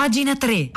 Pagina 0.00 0.34
3. 0.34 0.70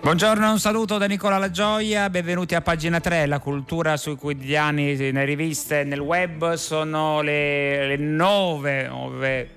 Buongiorno, 0.00 0.50
un 0.50 0.58
saluto 0.58 0.98
da 0.98 1.06
Nicola 1.06 1.38
La 1.38 1.52
Gioia, 1.52 2.10
benvenuti 2.10 2.56
a 2.56 2.60
pagina 2.60 2.98
3, 2.98 3.26
la 3.26 3.38
cultura 3.38 3.96
sui 3.96 4.16
quotidiani, 4.16 4.96
nelle 4.96 5.24
riviste, 5.24 5.84
nel 5.84 6.00
web, 6.00 6.54
sono 6.54 7.20
le, 7.20 7.86
le 7.86 7.96
9, 7.98 8.88
9 8.88 9.50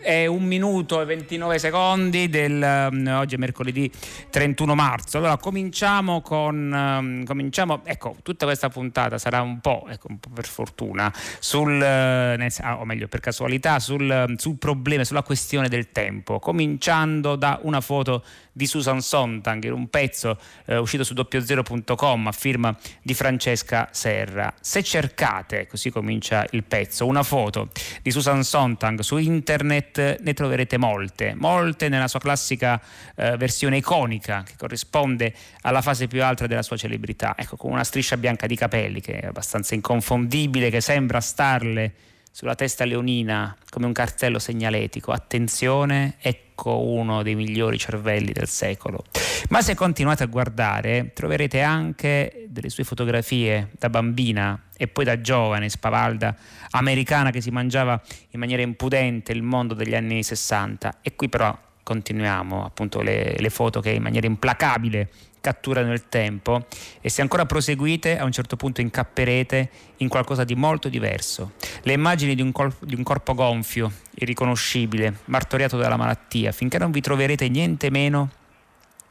è 0.00 0.26
un 0.26 0.44
minuto 0.44 1.00
e 1.00 1.04
29 1.04 1.58
secondi 1.58 2.28
del 2.28 2.88
um, 2.90 3.06
oggi 3.16 3.34
è 3.34 3.38
mercoledì 3.38 3.90
31 4.30 4.74
marzo. 4.74 5.18
Allora 5.18 5.36
cominciamo 5.36 6.20
con 6.20 6.72
um, 6.72 7.24
cominciamo, 7.24 7.80
ecco, 7.84 8.16
tutta 8.22 8.46
questa 8.46 8.68
puntata 8.68 9.18
sarà 9.18 9.42
un 9.42 9.60
po', 9.60 9.86
ecco, 9.88 10.06
un 10.10 10.18
po 10.18 10.30
per 10.30 10.46
fortuna 10.46 11.12
sul 11.38 11.72
nel, 11.72 12.52
ah, 12.60 12.78
o 12.78 12.84
meglio 12.84 13.08
per 13.08 13.20
casualità 13.20 13.78
sul, 13.78 14.34
sul 14.36 14.56
problema, 14.58 15.04
sulla 15.04 15.22
questione 15.22 15.68
del 15.68 15.90
tempo, 15.90 16.38
cominciando 16.38 17.36
da 17.36 17.58
una 17.62 17.80
foto 17.80 18.24
di 18.58 18.66
Susan 18.66 19.00
Sontag 19.00 19.70
un 19.72 19.88
pezzo 19.88 20.36
eh, 20.66 20.76
uscito 20.78 21.04
su 21.04 21.14
doppiozero.com 21.14 22.26
a 22.26 22.32
firma 22.32 22.76
di 23.00 23.14
Francesca 23.14 23.88
Serra. 23.92 24.52
Se 24.60 24.82
cercate, 24.82 25.68
così 25.68 25.90
comincia 25.90 26.44
il 26.50 26.64
pezzo, 26.64 27.06
una 27.06 27.22
foto 27.22 27.70
di 28.02 28.10
Susan 28.10 28.42
Sontag 28.42 28.98
su 28.98 29.16
internet 29.16 30.18
ne 30.20 30.34
troverete 30.34 30.76
molte, 30.76 31.34
molte 31.36 31.88
nella 31.88 32.08
sua 32.08 32.18
classica 32.18 32.82
eh, 33.14 33.36
versione 33.36 33.76
iconica 33.76 34.42
che 34.44 34.54
corrisponde 34.58 35.32
alla 35.60 35.80
fase 35.80 36.08
più 36.08 36.24
alta 36.24 36.48
della 36.48 36.62
sua 36.62 36.76
celebrità, 36.76 37.34
ecco 37.38 37.56
con 37.56 37.70
una 37.70 37.84
striscia 37.84 38.16
bianca 38.16 38.48
di 38.48 38.56
capelli 38.56 39.00
che 39.00 39.20
è 39.20 39.26
abbastanza 39.26 39.76
inconfondibile, 39.76 40.68
che 40.68 40.80
sembra 40.80 41.20
starle 41.20 41.92
sulla 42.32 42.56
testa 42.56 42.84
leonina 42.84 43.56
come 43.70 43.86
un 43.86 43.92
cartello 43.92 44.40
segnaletico. 44.40 45.12
Attenzione, 45.12 46.16
ecco 46.58 46.82
uno 46.82 47.22
dei 47.22 47.36
migliori 47.36 47.78
cervelli 47.78 48.32
del 48.32 48.48
secolo. 48.48 49.04
Ma 49.50 49.62
se 49.62 49.76
continuate 49.76 50.24
a 50.24 50.26
guardare, 50.26 51.12
troverete 51.14 51.60
anche 51.60 52.46
delle 52.48 52.68
sue 52.68 52.82
fotografie 52.82 53.70
da 53.78 53.88
bambina 53.88 54.64
e 54.76 54.88
poi 54.88 55.04
da 55.04 55.20
giovane, 55.20 55.68
spavalda, 55.68 56.34
americana 56.70 57.30
che 57.30 57.40
si 57.40 57.50
mangiava 57.50 58.00
in 58.30 58.40
maniera 58.40 58.62
impudente 58.62 59.30
il 59.30 59.42
mondo 59.42 59.74
degli 59.74 59.94
anni 59.94 60.24
60. 60.24 60.98
E 61.00 61.14
qui 61.14 61.28
però 61.28 61.56
continuiamo 61.84 62.64
appunto 62.64 63.00
le, 63.02 63.36
le 63.38 63.50
foto 63.50 63.80
che 63.80 63.90
in 63.90 64.02
maniera 64.02 64.26
implacabile 64.26 65.08
catturano 65.40 65.92
il 65.92 66.08
tempo 66.08 66.66
e 67.00 67.08
se 67.10 67.22
ancora 67.22 67.46
proseguite 67.46 68.18
a 68.18 68.24
un 68.24 68.32
certo 68.32 68.56
punto 68.56 68.80
incapperete 68.80 69.70
in 69.98 70.08
qualcosa 70.08 70.44
di 70.44 70.54
molto 70.54 70.88
diverso. 70.88 71.52
Le 71.82 71.92
immagini 71.92 72.34
di 72.34 72.42
un, 72.42 72.52
col- 72.52 72.74
di 72.80 72.94
un 72.94 73.02
corpo 73.02 73.34
gonfio, 73.34 73.92
irriconoscibile, 74.14 75.18
martoriato 75.26 75.76
dalla 75.76 75.96
malattia, 75.96 76.52
finché 76.52 76.78
non 76.78 76.90
vi 76.90 77.00
troverete 77.00 77.48
niente 77.48 77.90
meno 77.90 78.30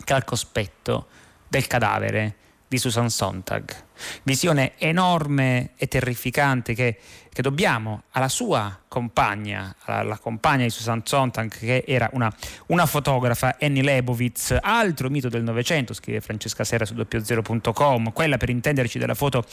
che 0.04 0.14
al 0.14 0.24
cospetto 0.24 1.08
del 1.48 1.68
cadavere 1.68 2.36
di 2.68 2.78
Susan 2.78 3.10
Sontag. 3.10 3.86
Visione 4.24 4.74
enorme 4.78 5.72
e 5.76 5.88
terrificante 5.88 6.74
che, 6.74 6.98
che 7.32 7.42
dobbiamo 7.42 8.04
alla 8.12 8.30
sua 8.30 8.80
compagna, 8.88 9.76
alla, 9.86 10.18
compagna 10.18 10.64
di 10.64 10.70
Susan 10.70 11.02
Sontag, 11.04 11.50
che 11.50 11.84
era 11.86 12.10
una, 12.14 12.34
una, 12.68 12.86
fotografa, 12.86 13.58
Annie 13.60 13.84
Lebovitz, 13.84 14.58
altro 14.60 15.10
mito 15.10 15.30
del 15.30 15.44
Novecento, 15.44 15.94
scrive 15.94 16.22
Francesca 16.22 16.64
Serra 16.64 16.86
su 16.86 16.94
doppiozero.com, 16.94 18.12
quella 18.12 18.38
per 18.38 18.50
intenderci 18.50 18.98
della 18.98 19.16
foto 19.16 19.46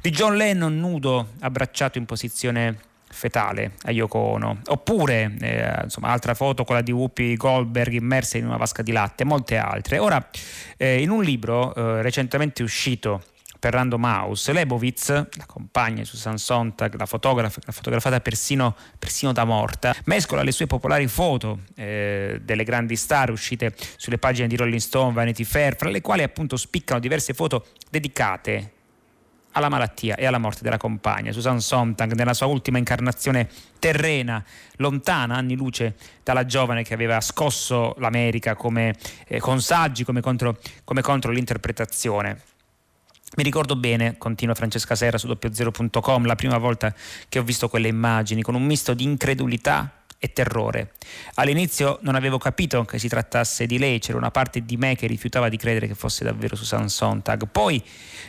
di 0.00 0.10
John 0.10 0.36
Lennon 0.36 0.78
nudo, 0.78 1.32
abbracciato 1.40 1.98
in 1.98 2.06
posizione 2.06 2.78
fetale 3.08 3.72
a 3.82 3.90
Yoko 3.90 4.18
Ono. 4.18 4.60
Oppure 4.66 5.34
eh, 5.40 5.80
insomma 5.84 6.08
altra 6.08 6.34
foto 6.34 6.64
quella 6.64 6.82
di 6.82 6.92
Whoopi 6.92 7.36
Goldberg 7.36 7.92
immersa 7.92 8.38
in 8.38 8.46
una 8.46 8.56
vasca 8.56 8.82
di 8.82 8.92
latte 8.92 9.24
molte 9.24 9.56
altre. 9.56 9.98
Ora 9.98 10.28
eh, 10.76 11.00
in 11.00 11.10
un 11.10 11.22
libro 11.22 11.74
eh, 11.74 12.02
recentemente 12.02 12.62
uscito 12.62 13.22
per 13.58 13.72
Random 13.72 14.04
House 14.04 14.52
Lebowitz, 14.52 15.08
la 15.08 15.46
compagna 15.46 16.00
di 16.00 16.04
Susan 16.04 16.38
Sontag, 16.38 16.94
la 16.96 17.06
fotografa, 17.06 17.60
la 17.64 17.72
fotografata 17.72 18.20
persino, 18.20 18.76
persino, 18.98 19.32
da 19.32 19.44
morta, 19.44 19.94
mescola 20.04 20.42
le 20.42 20.52
sue 20.52 20.66
popolari 20.66 21.06
foto 21.08 21.60
eh, 21.74 22.40
delle 22.42 22.64
grandi 22.64 22.96
star 22.96 23.30
uscite 23.30 23.74
sulle 23.96 24.18
pagine 24.18 24.46
di 24.46 24.56
Rolling 24.56 24.80
Stone, 24.80 25.12
Vanity 25.12 25.44
Fair, 25.44 25.76
fra 25.76 25.90
le 25.90 26.00
quali 26.00 26.22
appunto 26.22 26.56
spiccano 26.56 27.00
diverse 27.00 27.34
foto 27.34 27.66
dedicate 27.90 28.72
alla 29.56 29.68
malattia 29.68 30.16
e 30.16 30.26
alla 30.26 30.38
morte 30.38 30.62
della 30.62 30.76
compagna. 30.76 31.32
Susan 31.32 31.60
Sontag, 31.60 32.12
nella 32.12 32.34
sua 32.34 32.46
ultima 32.46 32.78
incarnazione 32.78 33.48
terrena, 33.78 34.44
lontana 34.76 35.36
anni 35.36 35.56
luce 35.56 35.94
dalla 36.22 36.44
giovane 36.44 36.82
che 36.82 36.94
aveva 36.94 37.20
scosso 37.20 37.94
l'America 37.98 38.54
come, 38.54 38.94
eh, 39.26 39.40
con 39.40 39.60
saggi 39.60 40.04
come 40.04 40.20
contro, 40.20 40.58
come 40.84 41.00
contro 41.00 41.32
l'interpretazione. 41.32 42.40
Mi 43.34 43.42
ricordo 43.42 43.74
bene, 43.74 44.16
continua 44.18 44.54
Francesca 44.54 44.94
Serra 44.94 45.18
su 45.18 45.26
doppiozero.com, 45.26 46.24
la 46.24 46.36
prima 46.36 46.58
volta 46.58 46.94
che 47.28 47.38
ho 47.40 47.42
visto 47.42 47.68
quelle 47.68 47.88
immagini, 47.88 48.40
con 48.40 48.54
un 48.54 48.62
misto 48.62 48.94
di 48.94 49.02
incredulità 49.02 50.04
e 50.18 50.32
terrore. 50.32 50.92
All'inizio 51.34 51.98
non 52.02 52.14
avevo 52.14 52.38
capito 52.38 52.84
che 52.84 52.98
si 52.98 53.08
trattasse 53.08 53.66
di 53.66 53.78
lei, 53.78 53.98
c'era 53.98 54.16
una 54.16 54.30
parte 54.30 54.64
di 54.64 54.76
me 54.76 54.94
che 54.94 55.08
rifiutava 55.08 55.48
di 55.48 55.56
credere 55.56 55.88
che 55.88 55.94
fosse 55.94 56.24
davvero 56.24 56.56
Susan 56.56 56.88
Sontag. 56.88 57.48
Poi 57.48 57.82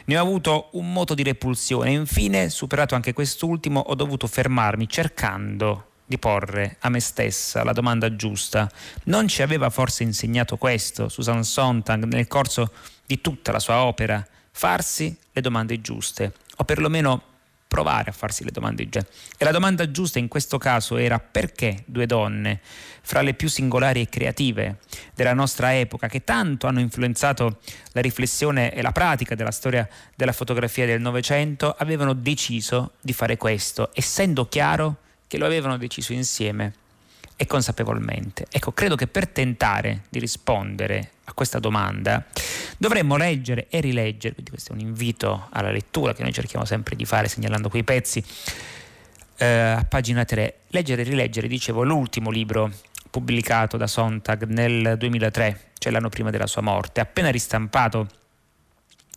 ne 0.06 0.18
ho 0.18 0.22
avuto 0.22 0.69
un 0.74 0.91
moto 0.91 1.14
di 1.14 1.24
repulsione 1.24 1.91
infine, 1.91 2.50
superato 2.50 2.96
anche 2.96 3.14
quest'ultimo, 3.14 3.79
ho 3.79 3.96
dovuto 3.96 4.28
fermarmi 4.28 4.90
cercando 4.90 5.85
di 6.06 6.18
porre 6.18 6.78
a 6.79 6.90
me 6.90 7.00
stessa 7.00 7.64
la 7.64 7.74
domanda 7.74 8.16
giusta. 8.16 8.69
Non 9.06 9.28
ci 9.28 9.41
aveva 9.41 9.69
forse 9.69 10.03
insegnato 10.03 10.58
questo 10.58 11.08
Susan 11.08 11.44
Sontag 11.44 12.03
nel 12.06 12.28
corso 12.28 12.72
di 13.06 13.22
tutta 13.22 13.52
la 13.52 13.59
sua 13.59 13.84
opera? 13.84 14.25
Farsi 14.59 15.16
le 15.34 15.41
domande 15.41 15.81
giuste, 15.81 16.34
o 16.56 16.63
perlomeno 16.63 17.22
provare 17.68 18.09
a 18.09 18.12
farsi 18.12 18.44
le 18.44 18.50
domande 18.50 18.90
giuste. 18.90 19.12
E 19.38 19.45
la 19.45 19.51
domanda 19.51 19.91
giusta 19.91 20.18
in 20.18 20.28
questo 20.28 20.57
caso 20.57 20.97
era 20.97 21.19
perché 21.19 21.84
due 21.85 22.07
donne, 22.07 22.59
fra 23.03 23.22
le 23.22 23.35
più 23.35 23.50
singolari 23.50 24.01
e 24.01 24.09
creative 24.09 24.79
della 25.13 25.35
nostra 25.35 25.78
epoca, 25.78 26.07
che 26.07 26.23
tanto 26.23 26.66
hanno 26.66 26.79
influenzato 26.79 27.59
la 27.91 28.01
riflessione 28.01 28.73
e 28.73 28.81
la 28.81 28.91
pratica 28.91 29.35
della 29.35 29.51
storia 29.51 29.88
della 30.16 30.31
fotografia 30.31 30.88
del 30.88 31.01
Novecento, 31.01 31.75
avevano 31.78 32.13
deciso 32.13 32.94
di 33.00 33.13
fare 33.13 33.38
questo, 33.38 33.91
essendo 33.94 34.47
chiaro 34.47 34.96
che 35.28 35.38
lo 35.38 35.46
avevano 35.46 35.78
deciso 35.78 36.13
insieme 36.13 36.73
e 37.35 37.46
consapevolmente. 37.46 38.47
Ecco, 38.50 38.72
credo 38.72 38.96
che 38.96 39.06
per 39.06 39.28
tentare 39.28 40.06
di 40.09 40.17
rispondere 40.17 41.12
a 41.25 41.34
questa 41.34 41.59
domanda 41.59 42.25
dovremmo 42.78 43.18
leggere 43.18 43.68
e 43.70 43.80
rileggere, 43.80 44.34
quindi 44.34 44.52
questo 44.52 44.72
è 44.72 44.76
un 44.76 44.82
invito 44.82 45.48
alla 45.52 45.72
lettura 45.72 46.14
che 46.14 46.24
noi 46.24 46.34
cerchiamo 46.34 46.66
sempre 46.66 46.96
di 46.96 47.06
fare 47.06 47.28
segnalando 47.28 47.70
quei 47.70 47.84
pezzi, 47.84 48.24
eh, 49.38 49.46
a 49.46 49.86
pagina 49.88 50.24
3, 50.24 50.60
leggere 50.70 51.02
e 51.02 51.06
rileggere, 51.06 51.48
dicevo, 51.48 51.84
l'ultimo 51.84 52.30
libro 52.30 52.72
pubblicato 53.10 53.78
da 53.78 53.88
Sontag 53.88 54.44
nel 54.46 54.96
2003, 54.98 55.72
cioè 55.78 55.92
l'anno 55.92 56.10
prima 56.10 56.30
della 56.30 56.48
sua 56.48 56.62
morte, 56.62 57.00
appena 57.00 57.30
ristampato 57.30 58.08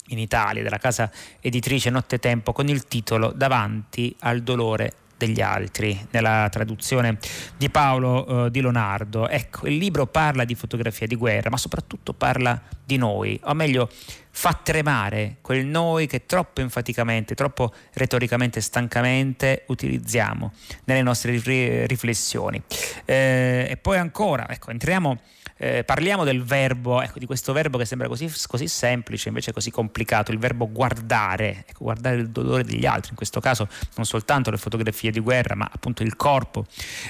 in 0.09 0.19
Italia 0.19 0.62
dalla 0.62 0.78
casa 0.78 1.10
editrice 1.41 1.91
Nottetempo 1.91 2.53
con 2.53 2.69
il 2.69 2.84
titolo 2.84 3.32
Davanti 3.34 4.15
al 4.21 4.42
dolore 4.42 4.94
degli 5.20 5.42
altri, 5.42 6.06
nella 6.12 6.48
traduzione 6.50 7.19
di 7.58 7.69
Paolo 7.69 8.47
eh, 8.47 8.50
Di 8.50 8.62
Leonardo. 8.62 9.28
Ecco, 9.28 9.66
il 9.66 9.76
libro 9.76 10.06
parla 10.06 10.47
di 10.47 10.54
fotografia 10.54 11.06
di 11.06 11.14
guerra, 11.14 11.50
ma 11.50 11.58
soprattutto 11.58 12.14
parla 12.14 12.58
di 12.82 12.97
noi, 12.97 13.38
o 13.44 13.53
meglio, 13.53 13.91
fa 14.30 14.59
tremare 14.62 15.36
quel 15.42 15.66
noi 15.66 16.06
che 16.06 16.24
troppo 16.24 16.62
enfaticamente, 16.62 17.34
troppo 17.34 17.71
retoricamente, 17.92 18.62
stancamente 18.62 19.65
utilizziamo 19.66 20.53
nelle 20.84 21.03
nostre 21.03 21.39
riflessioni. 21.86 22.62
Eh, 23.04 23.66
e 23.68 23.77
poi 23.77 23.98
ancora, 23.98 24.48
ecco, 24.48 24.71
entriamo 24.71 25.21
eh, 25.62 25.84
parliamo 25.84 26.24
del 26.24 26.42
verbo, 26.42 27.03
ecco, 27.03 27.18
di 27.18 27.27
questo 27.27 27.53
verbo 27.53 27.77
che 27.77 27.84
sembra 27.84 28.09
così, 28.09 28.33
così, 28.47 28.66
semplice, 28.66 29.28
invece 29.28 29.53
così 29.53 29.71
complicato, 29.71 30.33
il 30.33 30.39
verbo 30.39 30.66
guardare, 30.72 31.65
ecco, 31.68 31.84
guardare 31.84 32.16
il 32.16 32.30
dolore 32.30 32.65
degli 32.65 32.86
altri, 32.86 33.10
in 33.10 33.16
questo 33.16 33.41
caso 33.41 33.68
non 33.97 34.07
soltanto 34.07 34.51
le 34.51 34.57
fotografie 34.57 35.10
di 35.10 35.21
guerra, 35.21 35.54
ma 35.54 35.68
appunto 35.71 36.03
il 36.03 36.16
corpo 36.16 36.65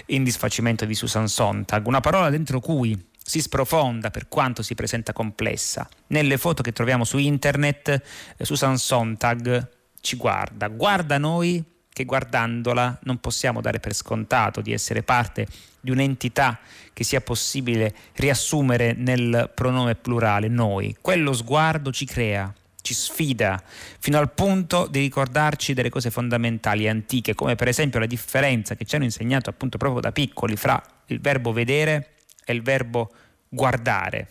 in 0.07 0.25
disfacimento 0.25 0.85
di 0.85 0.97
Susan 0.97 1.29
Sontag, 1.29 1.87
una 1.87 2.01
parola 2.01 2.29
dentro 2.29 2.59
cui 2.59 3.01
si 3.25 3.41
sprofonda 3.41 4.11
per 4.11 4.27
quanto 4.27 4.63
si 4.65 4.75
presenta 4.75 5.13
complessa. 5.13 5.89
Nelle 6.09 6.37
foto 6.37 6.61
che 6.61 6.73
troviamo 6.73 7.05
su 7.05 7.19
internet, 7.19 8.03
eh, 8.37 8.45
Susan 8.45 8.79
Sontag 8.79 9.69
ci 10.01 10.17
guarda, 10.17 10.67
guarda 10.67 11.19
noi 11.19 11.65
che 11.93 12.05
guardandola 12.05 12.99
non 13.03 13.19
possiamo 13.19 13.61
dare 13.61 13.81
per 13.81 13.95
scontato 13.95 14.61
di 14.61 14.73
essere 14.73 15.03
parte 15.03 15.47
di 15.81 15.91
un'entità 15.91 16.59
che 16.93 17.05
sia 17.05 17.21
possibile 17.21 17.95
riassumere 18.15 18.93
nel 18.93 19.51
pronome 19.55 19.95
plurale 19.95 20.49
noi. 20.49 20.97
Quello 21.01 21.33
sguardo 21.33 21.91
ci 21.91 22.05
crea, 22.05 22.53
ci 22.83 22.95
sfida 22.95 23.63
fino 23.99 24.19
al 24.19 24.33
punto 24.33 24.87
di 24.87 25.01
ricordarci 25.01 25.75
delle 25.75 25.89
cose 25.91 26.11
fondamentali 26.11 26.89
antiche, 26.89 27.35
come 27.35 27.55
per 27.55 27.69
esempio 27.69 27.99
la 27.99 28.07
differenza 28.07 28.75
che 28.75 28.85
ci 28.85 28.95
hanno 28.95 29.05
insegnato 29.05 29.51
appunto 29.51 29.79
proprio 29.79 30.01
da 30.01 30.13
piccoli 30.13 30.57
fra 30.57 30.83
il 31.07 31.21
verbo 31.21 31.53
vedere 31.53 32.15
e 32.45 32.53
il 32.53 32.63
verbo 32.63 33.11
guardare. 33.49 34.29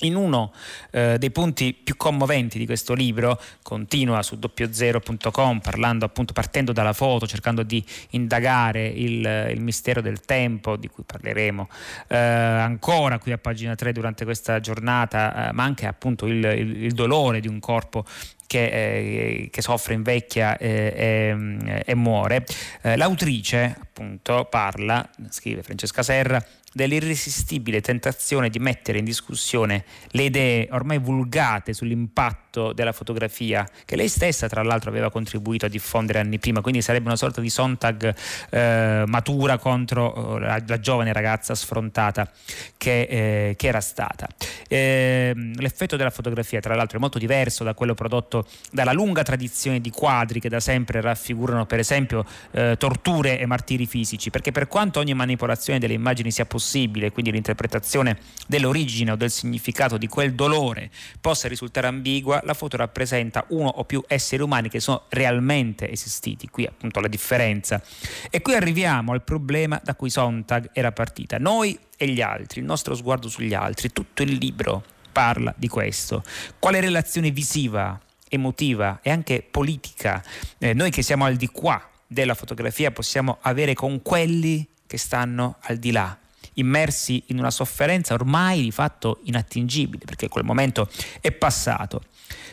In 0.00 0.16
uno 0.16 0.52
eh, 0.90 1.18
dei 1.18 1.30
punti 1.30 1.72
più 1.72 1.96
commoventi 1.96 2.58
di 2.58 2.66
questo 2.66 2.94
libro, 2.94 3.40
continua 3.62 4.22
su 4.24 4.36
doppiozero.com 4.36 5.60
parlando 5.60 6.04
appunto 6.04 6.32
partendo 6.32 6.72
dalla 6.72 6.92
foto, 6.92 7.28
cercando 7.28 7.62
di 7.62 7.82
indagare 8.10 8.88
il, 8.88 9.50
il 9.52 9.60
mistero 9.60 10.00
del 10.00 10.20
tempo, 10.20 10.76
di 10.76 10.88
cui 10.88 11.04
parleremo 11.04 11.68
eh, 12.08 12.16
ancora 12.16 13.18
qui 13.20 13.30
a 13.30 13.38
pagina 13.38 13.76
3 13.76 13.92
durante 13.92 14.24
questa 14.24 14.58
giornata, 14.58 15.50
eh, 15.50 15.52
ma 15.52 15.62
anche 15.62 15.86
appunto 15.86 16.26
il, 16.26 16.42
il, 16.42 16.82
il 16.84 16.92
dolore 16.92 17.38
di 17.38 17.46
un 17.46 17.60
corpo 17.60 18.04
che, 18.48 18.66
eh, 18.66 19.48
che, 19.50 19.62
soffre, 19.62 19.94
invecchia 19.94 20.56
eh, 20.56 20.92
e, 20.96 21.82
e, 21.84 21.94
muore. 21.94 22.44
Eh, 22.82 22.96
l'autrice 22.96 23.76
appunto 23.80 24.46
parla, 24.50 25.08
scrive 25.30 25.62
Francesca 25.62 26.02
Serra, 26.02 26.44
dell'irresistibile 26.74 27.80
tentazione 27.80 28.50
di 28.50 28.58
mettere 28.58 28.98
in 28.98 29.04
discussione 29.04 29.84
le 30.10 30.24
idee 30.24 30.68
ormai 30.72 30.98
vulgate 30.98 31.72
sull'impatto 31.72 32.72
della 32.72 32.92
fotografia, 32.92 33.66
che 33.84 33.96
lei 33.96 34.08
stessa 34.08 34.48
tra 34.48 34.62
l'altro 34.62 34.90
aveva 34.90 35.10
contribuito 35.10 35.66
a 35.66 35.68
diffondere 35.68 36.18
anni 36.18 36.38
prima, 36.38 36.60
quindi 36.60 36.82
sarebbe 36.82 37.06
una 37.06 37.16
sorta 37.16 37.40
di 37.40 37.48
Sontag 37.48 38.14
eh, 38.50 39.04
matura 39.06 39.58
contro 39.58 40.36
eh, 40.36 40.40
la, 40.40 40.62
la, 40.66 40.80
giovane 40.80 41.12
ragazza 41.12 41.54
sfrontata 41.54 42.30
che, 42.76 43.02
eh, 43.02 43.54
che 43.56 43.66
era 43.66 43.80
stata. 43.80 44.28
Ehm, 44.68 45.58
l'effetto 45.60 45.96
della 45.96 46.10
fotografia 46.10 46.60
tra 46.60 46.74
l'altro 46.74 46.98
è 46.98 47.00
molto 47.00 47.18
diverso 47.18 47.64
da 47.64 47.74
quello 47.74 47.94
prodotto 47.94 48.46
dalla 48.70 48.92
lunga 48.92 49.22
tradizione 49.22 49.80
di 49.80 49.90
quadri 49.90 50.40
che 50.40 50.48
da 50.48 50.60
sempre 50.60 51.00
raffigurano 51.00 51.66
per 51.66 51.78
esempio 51.78 52.24
eh, 52.50 52.76
torture 52.78 53.38
e 53.38 53.46
martiri 53.46 53.86
fisici, 53.86 54.30
perché 54.30 54.52
per 54.52 54.66
quanto 54.66 55.00
ogni 55.00 55.14
manipolazione 55.14 55.78
delle 55.78 55.94
immagini 55.94 56.30
sia 56.30 56.44
possibile, 56.44 56.63
possibile, 56.64 57.12
quindi 57.12 57.30
l'interpretazione 57.30 58.16
dell'origine 58.46 59.10
o 59.10 59.16
del 59.16 59.30
significato 59.30 59.98
di 59.98 60.08
quel 60.08 60.32
dolore 60.34 60.90
possa 61.20 61.46
risultare 61.46 61.86
ambigua, 61.86 62.40
la 62.42 62.54
foto 62.54 62.78
rappresenta 62.78 63.44
uno 63.48 63.68
o 63.68 63.84
più 63.84 64.02
esseri 64.06 64.42
umani 64.42 64.70
che 64.70 64.80
sono 64.80 65.02
realmente 65.10 65.90
esistiti, 65.90 66.48
qui 66.48 66.64
appunto 66.64 67.00
la 67.00 67.08
differenza. 67.08 67.82
E 68.30 68.40
qui 68.40 68.54
arriviamo 68.54 69.12
al 69.12 69.22
problema 69.22 69.78
da 69.84 69.94
cui 69.94 70.08
Sontag 70.08 70.70
era 70.72 70.90
partita, 70.90 71.36
noi 71.38 71.78
e 71.98 72.08
gli 72.08 72.22
altri, 72.22 72.60
il 72.60 72.66
nostro 72.66 72.94
sguardo 72.94 73.28
sugli 73.28 73.52
altri, 73.52 73.92
tutto 73.92 74.22
il 74.22 74.32
libro 74.32 74.82
parla 75.12 75.52
di 75.56 75.68
questo. 75.68 76.24
Quale 76.58 76.80
relazione 76.80 77.30
visiva, 77.30 78.00
emotiva 78.28 79.00
e 79.02 79.10
anche 79.10 79.46
politica 79.48 80.24
eh, 80.58 80.72
noi 80.72 80.90
che 80.90 81.02
siamo 81.02 81.26
al 81.26 81.36
di 81.36 81.46
qua 81.48 81.90
della 82.06 82.34
fotografia 82.34 82.90
possiamo 82.90 83.38
avere 83.42 83.74
con 83.74 84.00
quelli 84.02 84.66
che 84.86 84.98
stanno 84.98 85.56
al 85.60 85.76
di 85.76 85.92
là 85.92 86.18
immersi 86.54 87.24
in 87.26 87.38
una 87.38 87.50
sofferenza 87.50 88.14
ormai 88.14 88.62
di 88.62 88.70
fatto 88.70 89.20
inattingibile, 89.24 90.04
perché 90.04 90.28
quel 90.28 90.44
momento 90.44 90.88
è 91.20 91.32
passato. 91.32 92.02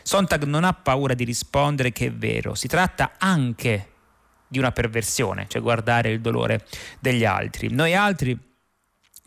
Sontag 0.03 0.43
non 0.43 0.63
ha 0.63 0.73
paura 0.73 1.13
di 1.13 1.23
rispondere 1.23 1.91
che 1.91 2.07
è 2.07 2.11
vero, 2.11 2.55
si 2.55 2.67
tratta 2.67 3.13
anche 3.17 3.89
di 4.47 4.59
una 4.59 4.71
perversione, 4.71 5.45
cioè 5.47 5.61
guardare 5.61 6.09
il 6.09 6.19
dolore 6.19 6.65
degli 6.99 7.23
altri. 7.23 7.69
Noi 7.69 7.93
altri, 7.93 8.37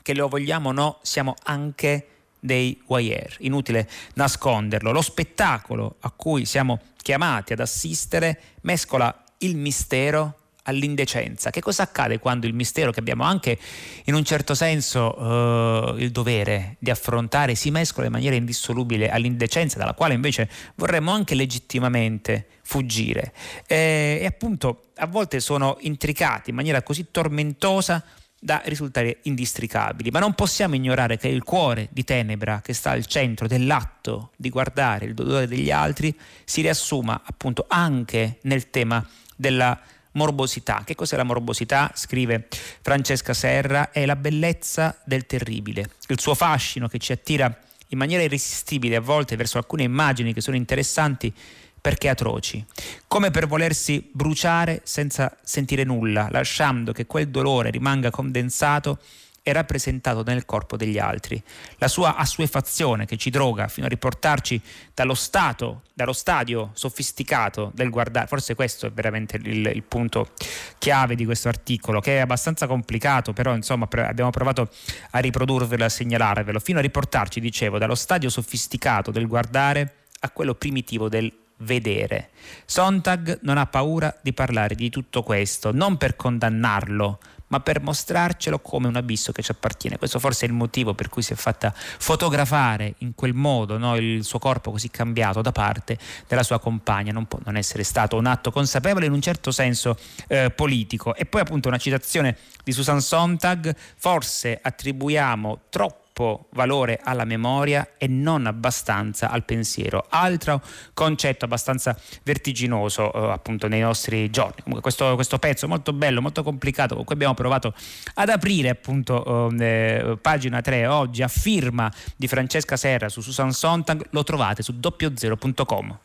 che 0.03 0.15
lo 0.15 0.29
vogliamo 0.29 0.69
o 0.69 0.73
no, 0.73 0.99
siamo 1.03 1.35
anche 1.45 2.09
dei 2.39 2.79
voyeur, 2.87 3.37
inutile 3.39 3.89
nasconderlo. 4.15 4.93
Lo 4.93 5.01
spettacolo 5.01 5.97
a 6.01 6.11
cui 6.11 6.45
siamo 6.45 6.79
chiamati 6.97 7.55
ad 7.55 7.61
assistere 7.61 8.41
mescola 8.63 9.25
il 9.39 9.57
mistero 9.57 10.41
all'indecenza. 10.65 11.51
Che 11.51 11.61
cosa 11.61 11.85
accade 11.85 12.19
quando 12.19 12.47
il 12.47 12.55
mistero 12.55 12.91
che 12.91 13.01
abbiamo 13.01 13.25
anche 13.25 13.59
in 14.05 14.15
un 14.15 14.25
certo 14.25 14.55
senso 14.55 15.19
uh, 15.19 15.97
il 15.97 16.11
dovere 16.11 16.77
di 16.79 16.91
affrontare 16.91 17.55
si 17.55 17.71
mescola 17.71 18.07
in 18.07 18.13
maniera 18.13 18.37
indissolubile 18.37 19.11
all'indecenza 19.11 19.79
dalla 19.79 19.95
quale 19.95 20.15
invece 20.15 20.49
vorremmo 20.77 21.11
anche 21.11 21.35
legittimamente 21.35 22.47
fuggire 22.63 23.33
e, 23.67 24.19
e 24.21 24.27
appunto 24.27 24.91
a 24.97 25.07
volte 25.07 25.41
sono 25.41 25.77
intricati 25.81 26.51
in 26.51 26.57
maniera 26.57 26.83
così 26.83 27.07
tormentosa 27.11 28.03
da 28.45 28.61
risultare 28.67 29.21
indistricabili, 29.23 30.11
ma 30.11 30.19
non 30.19 30.35
possiamo 30.35 30.75
ignorare 30.75 31.17
che 31.17 31.29
il 31.29 31.43
cuore 31.43 31.89
di 31.91 32.05
tenebra 32.05 32.61
che 32.63 32.75
sta 32.75 32.91
al 32.91 33.07
centro 33.07 33.47
dell'atto 33.47 34.33
di 34.37 34.51
guardare 34.51 35.07
il 35.07 35.15
dolore 35.15 35.47
degli 35.47 35.71
altri 35.71 36.15
si 36.45 36.61
riassuma 36.61 37.23
appunto 37.25 37.65
anche 37.67 38.41
nel 38.43 38.69
tema 38.69 39.03
della 39.35 39.81
morbosità. 40.15 40.83
Che 40.85 40.95
cos'è 40.95 41.17
la 41.17 41.23
morbosità? 41.23 41.93
Scrive 41.95 42.49
Francesca 42.81 43.33
Serra, 43.33 43.93
è 43.93 44.05
la 44.07 44.17
bellezza 44.17 44.97
del 45.05 45.27
terribile, 45.27 45.91
il 46.09 46.21
suo 46.21 46.35
fascino 46.35 46.89
che 46.89 46.99
ci 46.99 47.13
attira 47.13 47.55
in 47.89 47.99
maniera 47.99 48.23
irresistibile 48.23 48.97
a 48.97 49.01
volte 49.01 49.37
verso 49.37 49.59
alcune 49.59 49.85
immagini 49.85 50.33
che 50.33 50.41
sono 50.41 50.57
interessanti 50.57 51.33
perché 51.81 52.09
atroci, 52.09 52.65
come 53.07 53.31
per 53.31 53.47
volersi 53.47 54.09
bruciare 54.11 54.81
senza 54.85 55.37
sentire 55.43 55.85
nulla, 55.85 56.29
lasciando 56.31 56.93
che 56.93 57.05
quel 57.05 57.29
dolore 57.29 57.69
rimanga 57.69 58.11
condensato 58.11 58.99
è 59.45 59.53
rappresentato 59.53 60.23
nel 60.23 60.47
corpo 60.47 60.79
degli 60.79 60.99
altri. 60.99 61.41
La 61.77 61.87
sua 61.87 62.17
assuefazione 62.17 63.05
che 63.05 63.19
ci 63.19 63.29
droga 63.29 63.69
fino 63.69 63.85
a 63.85 63.91
riportarci 63.91 64.59
dallo 64.95 65.13
stato, 65.13 65.83
dallo 65.93 66.15
stadio 66.15 66.71
sofisticato 66.73 67.71
del 67.75 67.91
guardare, 67.91 68.27
forse 68.27 68.55
questo 68.55 68.87
è 68.87 68.91
veramente 68.91 69.37
il, 69.37 69.67
il 69.67 69.83
punto 69.83 70.31
chiave 70.79 71.15
di 71.15 71.27
questo 71.27 71.49
articolo, 71.49 72.01
che 72.01 72.17
è 72.17 72.21
abbastanza 72.21 72.67
complicato, 72.67 73.35
però 73.35 73.55
insomma 73.55 73.87
abbiamo 73.91 74.31
provato 74.31 74.71
a 75.11 75.19
riprodurvelo 75.19 75.85
a 75.85 75.91
segnalarvelo, 75.91 76.59
fino 76.59 76.79
a 76.79 76.83
riportarci, 76.83 77.39
dicevo, 77.39 77.77
dallo 77.77 77.95
stadio 77.95 78.31
sofisticato 78.31 79.11
del 79.11 79.27
guardare 79.27 79.97
a 80.21 80.31
quello 80.31 80.55
primitivo 80.55 81.11
del 81.11 81.31
vedere. 81.59 82.31
Sontag 82.65 83.41
non 83.43 83.59
ha 83.59 83.67
paura 83.67 84.17
di 84.23 84.33
parlare 84.33 84.75
di 84.75 84.89
tutto 84.89 85.23
questo, 85.23 85.71
non 85.71 85.99
per 85.99 86.17
condannarlo, 86.17 87.19
ma 87.55 87.61
per 87.61 87.81
mostrarcelo 87.81 88.59
come 88.59 88.89
un 88.89 88.97
abisso 88.97 89.31
che 89.31 89.41
ci 89.41 89.53
appartiene. 89.53 89.97
Questo 89.97 90.19
forse 90.19 90.45
è 90.45 90.49
il 90.49 90.55
motivo 90.55 90.93
per 90.95 91.09
cui 91.09 91.23
si 91.23 91.35
è 91.35 91.37
fatta 91.37 91.73
fotografare 91.73 92.95
in 92.99 93.15
quel 93.15 93.33
modo 93.33 93.79
no? 93.79 93.95
il 93.95 94.25
suo 94.25 94.41
corpo 94.41 94.73
così 94.73 94.91
cambiato 94.91 95.41
da 95.41 95.53
parte 95.53 95.97
della 96.27 96.43
sua 96.43 96.59
compagna. 96.59 97.13
Non 97.13 97.27
può 97.27 97.39
non 97.45 97.57
essere 97.57 97.85
stato 97.85 98.17
un 98.17 98.27
atto 98.27 98.51
consapevole 98.51 99.07
in 99.07 99.13
un 99.13 99.21
certo 99.21 99.53
senso 99.53 99.97
eh, 100.27 100.51
politico. 100.51 101.15
E 101.15 101.27
poi 101.27 101.43
appunto 101.43 101.69
una 101.69 101.79
citazione 101.79 102.37
di 102.65 102.73
Susan 102.73 103.01
Sontag, 103.01 103.73
forse 103.97 104.59
attribuiamo 104.61 105.61
troppo 105.69 106.04
troppo 106.15 106.47
valore 106.53 107.01
alla 107.03 107.25
memoria 107.25 107.95
e 107.99 108.07
non 108.07 108.47
abbastanza 108.47 109.29
al 109.31 109.45
pensiero. 109.45 110.07
Altro 110.09 110.63
concetto 110.95 111.45
abbastanza 111.45 111.99
vertiginoso 112.23 113.13
eh, 113.13 113.33
appunto 113.33 113.67
nei 113.67 113.81
nostri 113.81 114.31
giorni. 114.31 114.63
Comunque 114.63 114.81
questo, 114.81 115.17
questo, 115.17 115.39
pezzo 115.39 115.67
molto 115.67 115.93
bello, 115.93 116.23
molto 116.23 116.45
complicato, 116.45 116.95
con 116.95 117.05
cui 117.05 117.15
abbiamo 117.17 117.35
provato 117.35 117.75
ad 118.15 118.29
aprire 118.29 118.69
appunto 118.69 119.51
eh, 119.59 120.17
pagina 120.21 120.61
3 120.61 120.87
oggi 120.87 121.23
a 121.23 121.29
firma 121.29 121.93
di 122.17 122.29
Francesca 122.29 122.77
Serra 122.77 123.09
su 123.09 123.21
Susan 123.21 123.53
Sontag, 123.53 124.07
lo 124.11 124.23
trovate 124.23 124.63
su 124.63 124.79
doppiozero.com. 124.79 125.99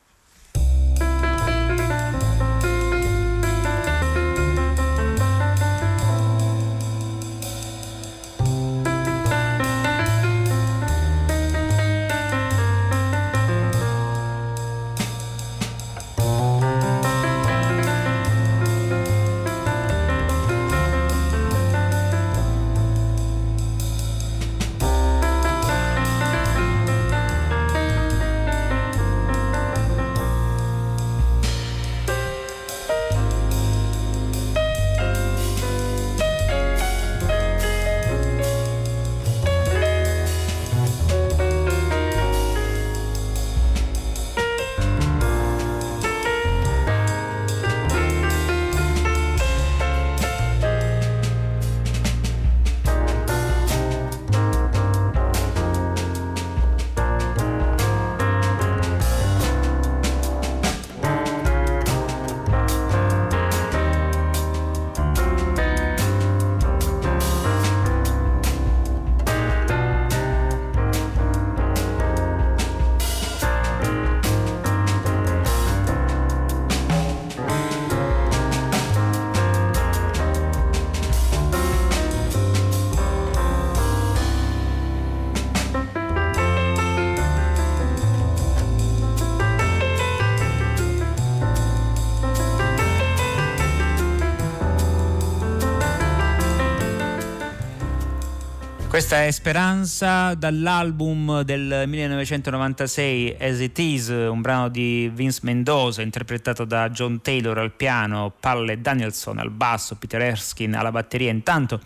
Questa 99.09 99.25
è 99.25 99.31
Speranza 99.31 100.35
dall'album 100.35 101.41
del 101.41 101.85
1996 101.87 103.37
As 103.39 103.59
It 103.59 103.79
Is, 103.79 104.07
un 104.09 104.39
brano 104.39 104.69
di 104.69 105.09
Vince 105.11 105.39
Mendoza 105.41 106.03
interpretato 106.03 106.63
da 106.63 106.91
John 106.91 107.19
Taylor 107.19 107.57
al 107.57 107.71
piano, 107.71 108.31
Palle 108.39 108.79
Danielson 108.79 109.39
al 109.39 109.49
basso, 109.49 109.95
Peter 109.95 110.21
Erskine 110.21 110.77
alla 110.77 110.91
batteria. 110.91 111.31
Intanto 111.31 111.81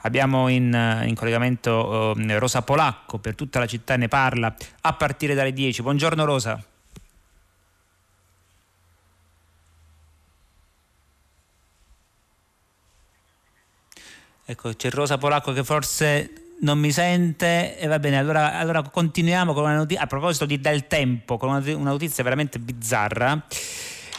abbiamo 0.00 0.48
in, 0.48 1.04
in 1.06 1.14
collegamento 1.14 2.12
uh, 2.16 2.38
Rosa 2.40 2.62
Polacco, 2.62 3.18
per 3.18 3.36
tutta 3.36 3.60
la 3.60 3.66
città 3.66 3.94
ne 3.94 4.08
parla 4.08 4.52
a 4.80 4.92
partire 4.94 5.34
dalle 5.34 5.52
10. 5.52 5.80
Buongiorno 5.80 6.24
Rosa. 6.24 6.60
Ecco, 14.44 14.74
c'è 14.74 14.90
Rosa 14.90 15.18
Polacco 15.18 15.52
che 15.52 15.62
forse 15.62 16.42
non 16.60 16.78
mi 16.78 16.92
sente 16.92 17.78
e 17.78 17.86
va 17.86 17.98
bene, 17.98 18.18
allora, 18.18 18.54
allora 18.54 18.82
continuiamo 18.82 19.52
con 19.52 19.64
una 19.64 19.76
notizia, 19.76 20.02
a 20.02 20.06
proposito 20.06 20.46
di 20.46 20.60
del 20.60 20.86
tempo, 20.86 21.36
con 21.36 21.48
una, 21.48 21.62
una 21.76 21.90
notizia 21.90 22.22
veramente 22.22 22.58
bizzarra. 22.58 23.44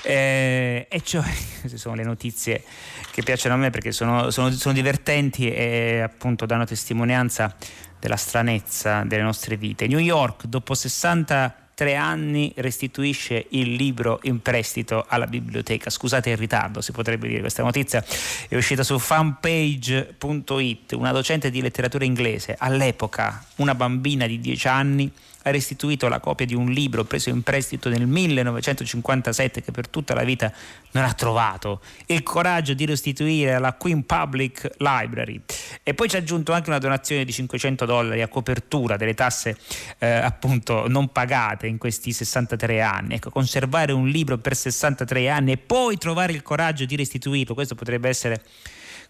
Eh, 0.01 0.87
e 0.87 1.01
cioè, 1.01 1.23
queste 1.61 1.77
sono 1.77 1.95
le 1.95 2.03
notizie 2.03 2.63
che 3.11 3.23
piacciono 3.23 3.55
a 3.55 3.57
me 3.57 3.69
perché 3.71 3.91
sono, 3.91 4.29
sono, 4.29 4.51
sono 4.51 4.73
divertenti 4.73 5.49
e 5.51 6.01
appunto 6.01 6.45
danno 6.45 6.65
testimonianza 6.65 7.55
della 7.99 8.17
stranezza 8.17 9.03
delle 9.03 9.23
nostre 9.23 9.57
vite. 9.57 9.87
New 9.87 9.99
York, 9.99 10.45
dopo 10.45 10.75
60 10.75 11.64
tre 11.75 11.95
anni 11.95 12.51
restituisce 12.55 13.45
il 13.49 13.73
libro 13.73 14.19
in 14.23 14.41
prestito 14.41 15.05
alla 15.07 15.27
biblioteca. 15.27 15.89
Scusate 15.89 16.31
il 16.31 16.37
ritardo, 16.37 16.81
si 16.81 16.91
potrebbe 16.91 17.27
dire. 17.27 17.41
Questa 17.41 17.61
notizia 17.61 18.03
è 18.47 18.55
uscita 18.55 18.81
su 18.81 18.97
fanpage.it. 18.97 20.93
Una 20.93 21.11
docente 21.11 21.51
di 21.51 21.61
letteratura 21.61 22.05
inglese, 22.05 22.55
all'epoca 22.57 23.45
una 23.57 23.75
bambina 23.75 24.25
di 24.25 24.39
10 24.39 24.67
anni, 24.67 25.11
ha 25.43 25.51
restituito 25.51 26.07
la 26.07 26.19
copia 26.19 26.45
di 26.45 26.55
un 26.55 26.71
libro 26.71 27.03
preso 27.03 27.29
in 27.29 27.43
prestito 27.43 27.89
nel 27.89 28.07
1957 28.07 29.61
che 29.61 29.71
per 29.71 29.87
tutta 29.87 30.15
la 30.15 30.23
vita 30.23 30.51
non 30.91 31.03
ha 31.03 31.13
trovato 31.13 31.81
il 32.07 32.23
coraggio 32.23 32.73
di 32.73 32.85
restituire 32.85 33.53
alla 33.53 33.73
Queen 33.73 34.05
Public 34.05 34.71
Library 34.77 35.41
e 35.87 35.93
poi 35.93 36.09
ci 36.09 36.15
ha 36.15 36.19
aggiunto 36.19 36.51
anche 36.51 36.69
una 36.69 36.79
donazione 36.79 37.23
di 37.23 37.31
500 37.31 37.85
dollari 37.85 38.23
a 38.23 38.27
copertura 38.27 38.97
delle 38.97 39.13
tasse 39.13 39.55
eh, 39.99 40.07
appunto 40.07 40.87
non 40.87 41.11
pagate 41.11 41.67
in 41.67 41.77
questi 41.77 42.11
63 42.11 42.81
anni. 42.81 43.13
Ecco 43.13 43.29
conservare 43.29 43.91
un 43.91 44.07
libro 44.07 44.39
per 44.39 44.55
63 44.55 45.29
anni 45.29 45.51
e 45.51 45.57
poi 45.57 45.97
trovare 45.97 46.33
il 46.33 46.41
coraggio 46.41 46.85
di 46.85 46.95
restituirlo 46.95 47.53
questo 47.53 47.75
potrebbe 47.75 48.09
essere 48.09 48.41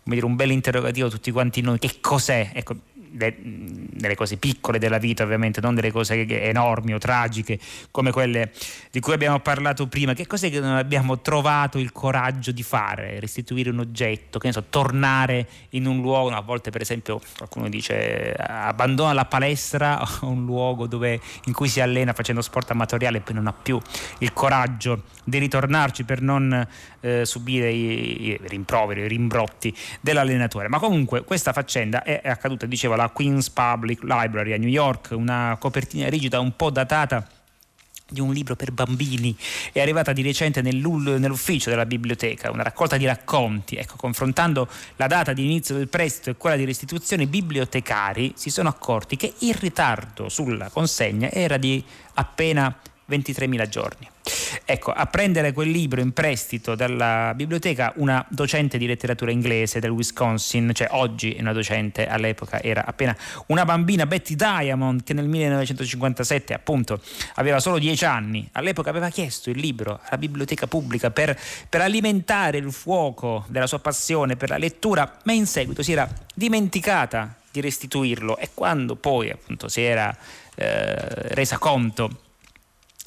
come 0.04 0.16
dire, 0.16 0.26
un 0.26 0.36
bel 0.36 0.52
interrogativo 0.52 1.08
a 1.08 1.10
tutti 1.10 1.32
quanti 1.32 1.62
noi. 1.62 1.80
Che 1.80 2.00
cos'è? 2.02 2.52
Ecco 2.54 2.76
de, 3.10 3.36
delle 3.42 4.16
cose 4.16 4.38
piccole 4.38 4.80
della 4.80 4.98
vita 4.98 5.24
ovviamente, 5.24 5.62
non 5.62 5.76
delle 5.76 5.92
cose 5.92 6.26
enormi 6.28 6.94
o 6.94 6.98
tragiche 6.98 7.60
come 7.92 8.12
quelle 8.12 8.52
di 8.92 9.00
cui 9.00 9.14
abbiamo 9.14 9.40
parlato 9.40 9.88
prima. 9.88 10.14
Che 10.14 10.28
cos'è 10.28 10.50
che 10.50 10.60
non 10.60 10.76
abbiamo 10.76 11.20
trovato 11.22 11.78
il 11.78 11.92
coraggio 11.92 12.52
di 12.52 12.64
fare? 12.64 13.20
Restituire 13.20 13.70
un 13.70 13.80
oggetto, 13.80 14.40
che 14.40 14.48
ne 14.48 14.54
so, 14.54 14.64
tornare 14.70 15.48
in 15.70 15.86
un 15.86 16.02
luogo, 16.02 16.30
a 16.36 16.42
volte 16.42 16.72
per 16.72 16.82
esempio 16.82 17.22
qualcuno 17.38 17.70
dice 17.70 18.34
abbandona 18.34 19.14
la 19.14 19.26
palestra 19.26 20.02
o 20.22 20.28
un 20.28 20.46
luogo 20.46 20.88
dove, 20.88 21.20
in 21.46 21.54
cui 21.54 21.68
si 21.68 21.80
allena 21.80 22.14
facendo 22.14 22.42
sport 22.42 22.72
amatoriale 22.72 23.18
e 23.18 23.22
poi 23.22 23.36
non 23.36 23.48
ha 23.48 23.54
più 23.54 23.80
il 24.20 24.34
coraggio 24.34 25.04
di 25.24 25.38
ritornarci 25.38 26.04
per 26.04 26.22
non 26.22 26.68
eh, 27.02 27.26
subire 27.26 27.70
i, 27.72 28.28
i 28.28 28.40
rimproveri, 28.42 29.02
i 29.02 29.08
rimbrotti 29.08 29.76
dell'allenatore. 30.02 30.68
Ma 30.68 30.80
comunque 30.80 31.24
questa 31.24 31.54
faccenda 31.54 32.04
è 32.04 32.22
accaduta, 32.24 32.66
dicevo, 32.66 32.95
alla 32.96 33.10
Queen's 33.10 33.50
Public 33.50 34.02
Library 34.02 34.54
a 34.54 34.58
New 34.58 34.70
York, 34.70 35.10
una 35.12 35.56
copertina 35.60 36.10
rigida 36.10 36.40
un 36.40 36.56
po' 36.56 36.72
datata 36.72 37.28
di 38.08 38.20
un 38.22 38.32
libro 38.32 38.56
per 38.56 38.72
bambini 38.72 39.36
è 39.72 39.82
arrivata 39.82 40.14
di 40.14 40.22
recente 40.22 40.62
nell'ufficio 40.62 41.70
della 41.70 41.86
biblioteca, 41.86 42.52
una 42.52 42.64
raccolta 42.64 42.98
di 42.98 43.06
racconti. 43.06 43.76
Ecco, 43.76 43.96
confrontando 43.96 44.68
la 44.98 45.08
data 45.08 45.34
di 45.34 45.44
inizio 45.44 45.76
del 45.76 45.88
prestito 45.88 46.30
e 46.30 46.36
quella 46.36 46.56
di 46.56 46.66
restituzione, 46.66 47.24
i 47.24 47.28
bibliotecari 47.28 48.34
si 48.36 48.50
sono 48.50 48.70
accorti 48.70 49.16
che 49.16 49.34
il 49.40 49.56
ritardo 49.56 50.30
sulla 50.30 50.70
consegna 50.70 51.32
era 51.32 51.58
di 51.58 51.84
appena 52.14 52.76
23.000 53.10 53.68
giorni. 53.68 54.10
Ecco, 54.66 54.92
a 54.92 55.06
prendere 55.06 55.52
quel 55.52 55.70
libro 55.70 56.02
in 56.02 56.12
prestito 56.12 56.74
dalla 56.74 57.34
biblioteca 57.36 57.94
una 57.98 58.26
docente 58.30 58.78
di 58.78 58.88
letteratura 58.88 59.32
inglese 59.32 59.80
del 59.80 59.92
Wisconsin, 59.92 60.72
cioè 60.74 60.88
oggi 60.92 61.34
è 61.34 61.42
una 61.42 61.54
docente, 61.54 62.08
all'epoca 62.08 62.62
era 62.62 62.84
appena 62.86 63.16
una 63.48 63.66
bambina, 63.66 64.08
Betty 64.08 64.36
Diamond, 64.36 65.04
che 65.04 65.14
nel 65.14 65.28
1957 65.28 66.54
appunto 66.54 67.00
aveva 67.36 67.60
solo 67.60 67.78
10 67.78 68.06
anni, 68.06 68.48
all'epoca 68.54 68.90
aveva 68.90 69.10
chiesto 69.10 69.52
il 69.52 69.60
libro 69.60 70.00
alla 70.04 70.18
biblioteca 70.18 70.66
pubblica 70.66 71.12
per, 71.12 71.40
per 71.70 71.82
alimentare 71.82 72.58
il 72.58 72.72
fuoco 72.72 73.46
della 73.48 73.68
sua 73.68 73.80
passione 73.80 74.36
per 74.36 74.50
la 74.50 74.58
lettura, 74.58 75.20
ma 75.24 75.34
in 75.34 75.46
seguito 75.46 75.84
si 75.84 75.92
era 75.92 76.10
dimenticata 76.34 77.36
di 77.52 77.62
restituirlo 77.62 78.38
e 78.38 78.50
quando 78.54 78.96
poi 78.96 79.30
appunto 79.30 79.70
si 79.70 79.82
era 79.82 80.16
eh, 80.56 80.96
resa 81.34 81.58
conto 81.58 82.24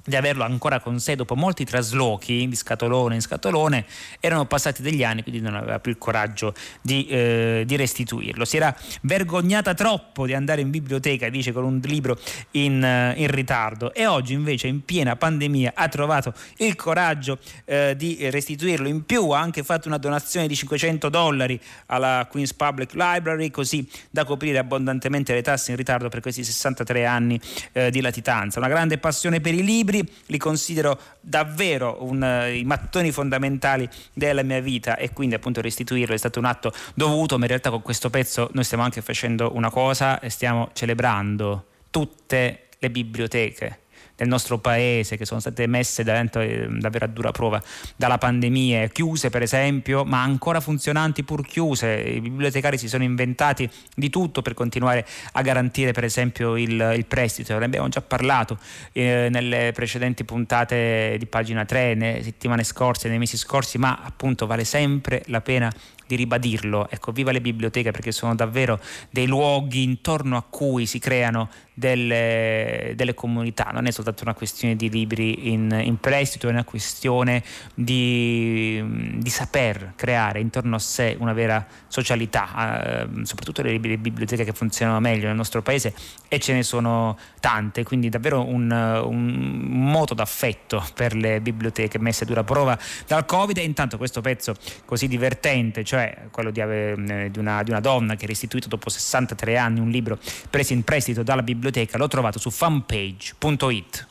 di 0.09 0.17
averlo 0.17 0.43
ancora 0.45 0.81
con 0.81 0.99
sé 0.99 1.15
dopo 1.15 1.37
molti 1.37 1.65
traslochi 1.65 2.49
di 2.49 2.57
scatolone 2.57 3.15
in 3.15 3.21
scatolone, 3.21 3.85
erano 4.21 4.47
passati 4.47 4.83
degli 4.83 5.05
anni, 5.05 5.23
quindi 5.23 5.41
non 5.41 5.55
aveva 5.55 5.79
più 5.79 5.93
il 5.93 5.99
coraggio 5.99 6.55
di, 6.81 7.07
eh, 7.07 7.65
di 7.67 7.77
restituirlo. 7.77 8.45
Si 8.45 8.57
era 8.57 8.75
vergognata 9.03 9.75
troppo 9.75 10.27
di 10.27 10.35
andare 10.35 10.63
in 10.63 10.71
biblioteca, 10.71 11.29
dice, 11.29 11.53
con 11.53 11.65
un 11.65 11.81
libro 11.85 12.19
in, 12.53 12.83
eh, 12.83 13.15
in 13.17 13.29
ritardo 13.29 13.93
e 13.93 14.07
oggi 14.07 14.33
invece 14.33 14.67
in 14.67 14.85
piena 14.85 15.17
pandemia 15.17 15.73
ha 15.75 15.89
trovato 15.89 16.33
il 16.59 16.75
coraggio 16.75 17.39
eh, 17.65 17.95
di 17.97 18.31
restituirlo. 18.31 18.89
In 18.89 19.05
più 19.05 19.31
ha 19.31 19.41
anche 19.41 19.63
fatto 19.63 19.89
una 19.89 19.99
donazione 19.99 20.47
di 20.47 20.55
500 20.55 21.09
dollari 21.09 21.61
alla 21.87 22.27
Queen's 22.31 22.55
Public 22.55 22.95
Library, 22.95 23.51
così 23.51 23.87
da 24.11 24.25
coprire 24.25 24.59
abbondantemente 24.59 25.35
le 25.35 25.43
tasse 25.43 25.73
in 25.73 25.77
ritardo 25.77 26.09
per 26.09 26.21
questi 26.21 26.43
63 26.43 27.05
anni 27.05 27.39
eh, 27.73 27.91
di 27.91 28.01
latitanza. 28.01 28.59
Una 28.59 28.69
grande 28.69 28.99
passione 28.99 29.41
per 29.41 29.55
i 29.55 29.63
libri 29.63 29.98
libri 29.99 30.15
li 30.27 30.39
considero 30.39 30.99
davvero 31.21 31.99
un, 32.01 32.23
uh, 32.23 32.55
i 32.55 32.65
mattoni 32.65 33.11
fondamentali 33.13 33.89
della 34.13 34.43
mia 34.43 34.61
vita 34.61 34.97
e 34.97 35.13
quindi 35.13 35.35
appunto 35.35 35.61
restituirlo 35.61 36.15
è 36.15 36.19
stato 36.19 36.39
un 36.39 36.45
atto 36.45 36.73
dovuto, 36.95 37.37
ma 37.37 37.43
in 37.43 37.49
realtà 37.51 37.71
con 37.71 37.83
questo 37.83 38.11
pezzo 38.11 38.49
noi 38.53 38.65
stiamo 38.65 38.83
anche 38.83 39.01
facendo 39.03 39.55
una 39.55 39.71
cosa 39.71 40.21
e 40.21 40.31
stiamo 40.31 40.71
celebrando 40.73 41.65
tutte 41.91 42.69
le 42.79 42.91
biblioteche 42.91 43.81
del 44.19 44.27
nostro 44.27 44.59
paese 44.59 45.17
che 45.17 45.25
sono 45.25 45.39
state 45.39 45.69
messe 45.69 46.03
davvero, 46.03 46.41
eh, 46.41 46.67
davvero 46.69 47.05
a 47.05 47.09
dura 47.09 47.31
prova 47.31 47.63
dalla 47.95 48.19
pandemia, 48.19 48.89
chiuse 48.89 49.31
per 49.31 49.43
esempio, 49.43 50.05
ma 50.05 50.23
ancora 50.23 50.59
funzionanti 50.59 51.23
pur 51.23 51.47
chiuse. 51.47 51.87
I 51.87 52.21
bibliotecari 52.21 52.77
si 52.77 52.89
sono 52.89 53.05
inventati 53.05 53.71
di 53.95 54.11
tutto 54.11 54.43
per 54.43 54.55
continuare 54.55 55.07
a 55.33 55.43
garantire 55.43 55.93
per 55.93 56.03
esempio 56.03 56.57
il, 56.57 56.95
il 56.97 57.07
prestito. 57.07 57.57
Ne 57.57 57.67
abbiamo 57.67 57.87
già 57.89 58.03
parlato 58.03 58.59
eh, 58.91 59.29
nelle 59.31 59.71
precedenti 59.73 60.25
puntate 60.25 61.15
di 61.17 61.27
pagina 61.27 61.65
3, 61.65 61.95
nelle 61.95 62.23
settimane 62.25 62.65
scorse, 62.65 63.09
nei 63.09 63.19
mesi 63.19 63.37
scorsi, 63.37 63.79
ma 63.79 64.01
appunto 64.03 64.47
vale 64.47 64.65
sempre 64.65 65.23
la 65.27 65.41
pena 65.41 65.73
di 66.09 66.17
ribadirlo. 66.17 66.89
Ecco, 66.91 67.13
viva 67.13 67.31
le 67.31 67.41
biblioteche 67.41 67.93
perché 67.93 68.11
sono 68.11 68.35
davvero 68.35 68.81
dei 69.11 69.27
luoghi 69.27 69.83
intorno 69.85 70.37
a 70.37 70.43
cui 70.43 70.87
si 70.87 70.99
creano 70.99 71.49
delle, 71.79 72.93
delle 72.97 73.15
comunità, 73.15 73.71
non 73.73 73.87
è 73.87 73.93
soltanto 73.93 74.25
una 74.25 74.35
questione 74.35 74.75
di 74.75 74.91
libri 74.91 75.53
in, 75.53 75.81
in 75.81 75.99
prestito, 75.99 76.49
è 76.49 76.51
una 76.51 76.65
questione 76.65 77.45
di, 77.73 78.83
di, 79.19 79.31
saper 79.31 79.93
creare 79.95 80.41
intorno 80.41 80.75
a 80.75 80.79
sé 80.81 81.17
una 81.21 81.33
vera 81.33 81.65
socialità, 81.87 83.05
eh, 83.05 83.09
soprattutto 83.23 83.63
le, 83.63 83.79
le, 83.79 83.97
biblioteche 83.97 84.45
che 84.45 84.53
funzionano 84.53 84.99
meglio 84.99 85.29
nel 85.29 85.37
nostro 85.37 85.63
paese 85.63 85.95
e 86.29 86.41
ce 86.41 86.53
ne 86.53 86.65
sono 86.65 87.17
tante, 87.39 87.85
quindi 87.85 88.09
davvero 88.09 88.45
un, 88.45 88.71
un 88.71 89.29
moto 89.69 90.15
d'affetto 90.15 90.85
per 90.95 91.15
le 91.15 91.41
biblioteche 91.41 92.01
messe 92.01 92.25
a 92.25 92.27
dura 92.27 92.43
prova 92.43 92.77
dal 93.07 93.25
Covid. 93.25 93.57
E 93.57 93.63
intanto 93.63 93.97
questo 93.99 94.21
pezzo 94.21 94.55
così 94.85 95.07
divertente, 95.07 95.85
cioè 95.85 96.27
quello 96.33 96.51
di, 96.51 96.61
eh, 96.61 97.29
di, 97.31 97.39
una, 97.39 97.63
di, 97.63 97.71
una, 97.71 97.81
donna 97.81 98.17
che 98.17 98.25
ha 98.25 98.29
restituito 98.29 98.67
dopo 98.69 98.89
63 98.89 99.57
anni 99.57 99.79
un 99.79 99.91
libro 99.91 100.19
preso 100.51 100.73
in 100.73 100.83
prestito 100.83 101.23
dalla 101.23 101.43
biblioteca, 101.43 101.67
l'ho 101.99 102.09
trovato 102.09 102.39
su 102.39 102.51
fanpage.it. 102.51 104.07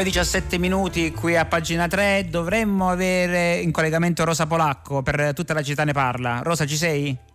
9-17 0.00 0.58
minuti 0.58 1.12
qui 1.12 1.36
a 1.36 1.44
pagina 1.44 1.86
3. 1.86 2.28
Dovremmo 2.30 2.88
avere 2.88 3.56
in 3.56 3.70
collegamento 3.70 4.24
Rosa 4.24 4.46
Polacco 4.46 5.02
per 5.02 5.32
tutta 5.34 5.52
la 5.52 5.62
città 5.62 5.84
ne 5.84 5.92
parla. 5.92 6.40
Rosa, 6.42 6.64
ci 6.64 6.76
sei? 6.76 7.29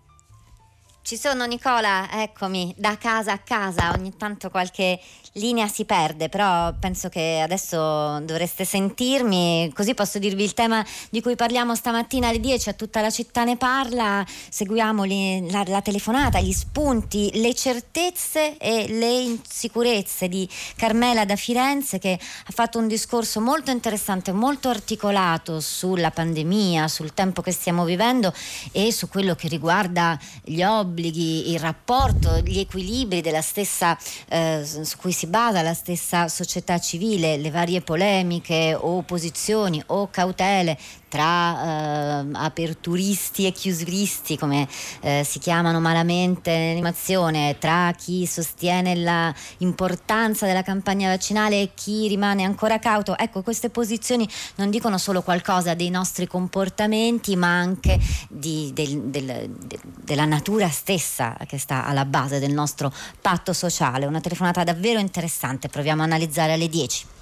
Ci 1.05 1.17
sono 1.17 1.45
Nicola, 1.45 2.23
eccomi, 2.23 2.73
da 2.75 2.97
casa 2.97 3.33
a 3.33 3.37
casa, 3.37 3.93
ogni 3.95 4.17
tanto 4.17 4.49
qualche 4.49 4.99
linea 5.33 5.67
si 5.67 5.85
perde, 5.85 6.29
però 6.29 6.73
penso 6.79 7.09
che 7.09 7.41
adesso 7.43 8.19
dovreste 8.21 8.65
sentirmi, 8.65 9.71
così 9.75 9.93
posso 9.93 10.17
dirvi 10.17 10.43
il 10.43 10.55
tema 10.55 10.83
di 11.11 11.21
cui 11.21 11.35
parliamo 11.35 11.75
stamattina 11.75 12.29
alle 12.29 12.39
10, 12.39 12.69
a 12.69 12.73
tutta 12.73 13.01
la 13.01 13.11
città 13.11 13.43
ne 13.43 13.55
parla, 13.55 14.25
seguiamo 14.49 15.03
li, 15.03 15.51
la, 15.51 15.63
la, 15.67 15.83
telefonata, 15.83 16.39
gli 16.39 16.51
spunti, 16.51 17.29
le 17.35 17.53
certezze 17.53 18.57
e 18.57 18.87
le 18.87 19.19
insicurezze 19.19 20.27
di 20.27 20.49
Carmela 20.75 21.23
da 21.23 21.35
Firenze 21.35 21.99
che 21.99 22.13
ha 22.13 22.51
fatto 22.51 22.79
un 22.79 22.87
discorso 22.87 23.39
molto 23.41 23.69
interessante, 23.69 24.31
molto 24.31 24.69
articolato 24.69 25.59
sulla 25.59 26.09
pandemia, 26.09 26.87
sul 26.87 27.13
tempo 27.13 27.43
che 27.43 27.51
stiamo 27.51 27.85
vivendo 27.85 28.33
e 28.71 28.91
su 28.91 29.07
quello 29.07 29.35
che 29.35 29.49
riguarda 29.49 30.17
gli 30.43 30.63
obblighi 30.63 30.93
obblighi, 30.95 31.51
il 31.51 31.59
rapporto, 31.59 32.39
gli 32.39 32.59
equilibri 32.59 33.19
della 33.19 33.41
stessa, 33.41 33.97
eh, 34.29 34.63
su 34.63 34.97
cui 34.97 35.11
si 35.11 35.27
basa 35.27 35.61
la 35.61 35.73
stessa 35.73 36.29
società 36.29 36.79
civile, 36.79 37.35
le 37.35 37.51
varie 37.51 37.81
polemiche 37.81 38.73
o 38.73 38.97
opposizioni 38.97 39.83
o 39.87 40.09
cautele 40.09 40.77
tra 41.15 42.19
eh, 42.19 42.25
aperturisti 42.33 43.45
e 43.45 43.53
chiusuristi, 43.53 44.37
come 44.37 44.67
eh, 44.99 45.23
si 45.25 45.39
chiamano 45.39 45.79
malamente 45.79 46.51
nell'animazione, 46.51 47.55
tra 47.57 47.93
chi 47.97 48.25
sostiene 48.25 49.33
l'importanza 49.59 50.45
della 50.45 50.61
campagna 50.61 51.07
vaccinale 51.07 51.61
e 51.61 51.69
chi 51.73 52.09
rimane 52.09 52.43
ancora 52.43 52.79
cauto. 52.79 53.17
Ecco, 53.17 53.43
queste 53.43 53.69
posizioni 53.69 54.27
non 54.55 54.69
dicono 54.69 54.97
solo 54.97 55.21
qualcosa 55.21 55.73
dei 55.73 55.89
nostri 55.89 56.27
comportamenti, 56.27 57.37
ma 57.37 57.47
anche 57.47 57.97
di, 58.27 58.71
del, 58.73 59.03
del, 59.03 59.49
de, 59.57 59.79
della 60.03 60.25
natura 60.25 60.67
stessa 60.67 61.37
che 61.47 61.57
sta 61.57 61.85
alla 61.85 62.03
base 62.03 62.39
del 62.39 62.51
nostro 62.51 62.91
patto 63.21 63.53
sociale. 63.53 64.05
Una 64.05 64.19
telefonata 64.19 64.65
davvero 64.65 64.99
interessante, 64.99 65.69
proviamo 65.69 66.01
a 66.01 66.05
analizzare 66.05 66.51
alle 66.51 66.67
10. 66.67 67.14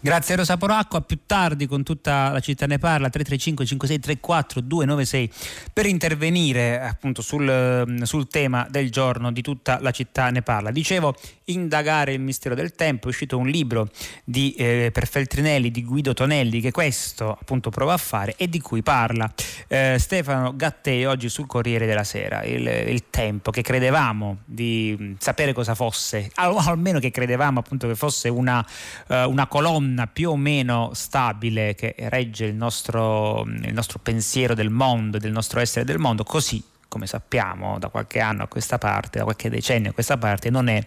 Grazie 0.00 0.36
Rosa 0.36 0.56
Poracco, 0.56 0.96
a 0.96 1.00
più 1.00 1.20
tardi 1.26 1.66
con 1.66 1.82
tutta 1.82 2.30
la 2.30 2.40
città 2.40 2.66
ne 2.66 2.78
parla 2.78 3.08
335 3.08 3.66
5634 3.66 4.60
296 4.60 5.30
per 5.72 5.86
intervenire 5.86 6.80
appunto 6.80 7.22
sul, 7.22 8.00
sul, 8.02 8.26
tema 8.28 8.66
del 8.70 8.90
giorno 8.90 9.32
di 9.32 9.42
tutta 9.42 9.78
la 9.80 9.90
città 9.90 10.30
ne 10.30 10.42
parla. 10.42 10.70
Dicevo 10.70 11.14
indagare 11.46 12.12
il 12.12 12.20
mistero 12.20 12.54
del 12.54 12.72
tempo, 12.74 13.06
è 13.06 13.10
uscito 13.10 13.38
un 13.38 13.48
libro 13.48 13.88
di, 14.24 14.54
eh, 14.54 14.90
per 14.92 15.06
Feltrinelli 15.06 15.70
di 15.70 15.84
Guido 15.84 16.14
Tonelli 16.14 16.60
che 16.60 16.70
questo 16.70 17.30
appunto 17.32 17.70
prova 17.70 17.94
a 17.94 17.98
fare 17.98 18.34
e 18.36 18.48
di 18.48 18.60
cui 18.60 18.82
parla. 18.82 19.32
Eh, 19.66 19.96
Stefano 19.98 20.54
Gattei 20.54 21.04
oggi 21.06 21.28
sul 21.28 21.46
Corriere 21.46 21.86
della 21.86 22.04
Sera, 22.04 22.42
il, 22.44 22.66
il, 22.66 23.04
tempo 23.10 23.50
che 23.50 23.62
credevamo 23.62 24.38
di 24.44 25.16
sapere 25.18 25.52
cosa 25.52 25.74
fosse, 25.74 26.30
o 26.36 26.56
almeno 26.58 26.98
che 26.98 27.10
credevamo 27.10 27.58
appunto 27.60 27.86
che 27.86 27.94
fosse 27.94 28.28
una, 28.28 28.64
uh, 29.08 29.14
una 29.28 29.46
colonna 29.46 29.67
colonna 29.68 30.06
più 30.06 30.30
o 30.30 30.36
meno 30.36 30.92
stabile 30.94 31.74
che 31.74 31.94
regge 32.08 32.46
il 32.46 32.54
nostro, 32.54 33.44
il 33.46 33.74
nostro 33.74 33.98
pensiero 33.98 34.54
del 34.54 34.70
mondo, 34.70 35.18
del 35.18 35.30
nostro 35.30 35.60
essere 35.60 35.84
del 35.84 35.98
mondo, 35.98 36.24
così 36.24 36.62
come 36.88 37.06
sappiamo 37.06 37.78
da 37.78 37.90
qualche 37.90 38.18
anno 38.18 38.44
a 38.44 38.46
questa 38.46 38.78
parte, 38.78 39.18
da 39.18 39.24
qualche 39.24 39.50
decennio 39.50 39.90
a 39.90 39.92
questa 39.92 40.16
parte, 40.16 40.48
non 40.48 40.68
è. 40.68 40.82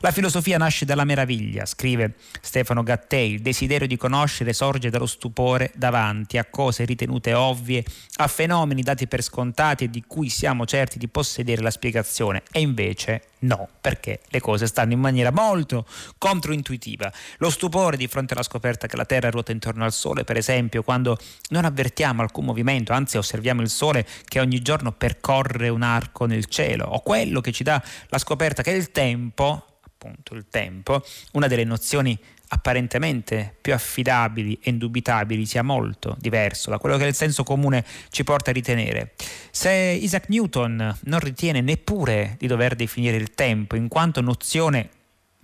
La 0.00 0.10
filosofia 0.10 0.56
nasce 0.56 0.86
dalla 0.86 1.04
meraviglia, 1.04 1.66
scrive 1.66 2.14
Stefano 2.40 2.82
Gattei, 2.82 3.34
il 3.34 3.42
desiderio 3.42 3.86
di 3.86 3.98
conoscere 3.98 4.54
sorge 4.54 4.88
dallo 4.88 5.04
stupore 5.04 5.70
davanti 5.74 6.38
a 6.38 6.46
cose 6.46 6.86
ritenute 6.86 7.34
ovvie, 7.34 7.84
a 8.16 8.26
fenomeni 8.26 8.80
dati 8.80 9.06
per 9.06 9.22
scontati 9.22 9.84
e 9.84 9.90
di 9.90 10.02
cui 10.06 10.30
siamo 10.30 10.64
certi 10.64 10.96
di 10.96 11.08
possedere 11.08 11.60
la 11.60 11.70
spiegazione, 11.70 12.42
e 12.50 12.60
invece 12.60 13.24
No, 13.44 13.68
perché 13.80 14.20
le 14.28 14.40
cose 14.40 14.66
stanno 14.66 14.92
in 14.92 15.00
maniera 15.00 15.30
molto 15.30 15.86
controintuitiva. 16.16 17.12
Lo 17.38 17.50
stupore 17.50 17.96
di 17.98 18.06
fronte 18.06 18.32
alla 18.32 18.42
scoperta 18.42 18.86
che 18.86 18.96
la 18.96 19.04
Terra 19.04 19.30
ruota 19.30 19.52
intorno 19.52 19.84
al 19.84 19.92
Sole, 19.92 20.24
per 20.24 20.36
esempio, 20.36 20.82
quando 20.82 21.18
non 21.50 21.66
avvertiamo 21.66 22.22
alcun 22.22 22.46
movimento, 22.46 22.94
anzi 22.94 23.18
osserviamo 23.18 23.60
il 23.60 23.68
Sole 23.68 24.06
che 24.24 24.40
ogni 24.40 24.62
giorno 24.62 24.92
percorre 24.92 25.68
un 25.68 25.82
arco 25.82 26.24
nel 26.24 26.46
cielo, 26.46 26.86
o 26.86 27.00
quello 27.00 27.40
che 27.42 27.52
ci 27.52 27.64
dà 27.64 27.82
la 28.08 28.18
scoperta 28.18 28.62
che 28.62 28.70
il 28.70 28.90
tempo, 28.90 29.78
appunto 29.84 30.34
il 30.34 30.46
tempo, 30.48 31.04
una 31.32 31.46
delle 31.46 31.64
nozioni 31.64 32.18
apparentemente 32.54 33.54
più 33.60 33.74
affidabili 33.74 34.58
e 34.62 34.70
indubitabili 34.70 35.44
sia 35.44 35.62
molto 35.62 36.16
diverso 36.20 36.70
da 36.70 36.78
quello 36.78 36.96
che 36.96 37.04
il 37.04 37.14
senso 37.14 37.42
comune 37.42 37.84
ci 38.10 38.22
porta 38.22 38.50
a 38.50 38.52
ritenere. 38.52 39.12
Se 39.50 39.70
Isaac 39.70 40.28
Newton 40.28 40.98
non 41.02 41.18
ritiene 41.18 41.60
neppure 41.60 42.36
di 42.38 42.46
dover 42.46 42.76
definire 42.76 43.16
il 43.16 43.34
tempo 43.34 43.76
in 43.76 43.88
quanto 43.88 44.20
nozione 44.20 44.88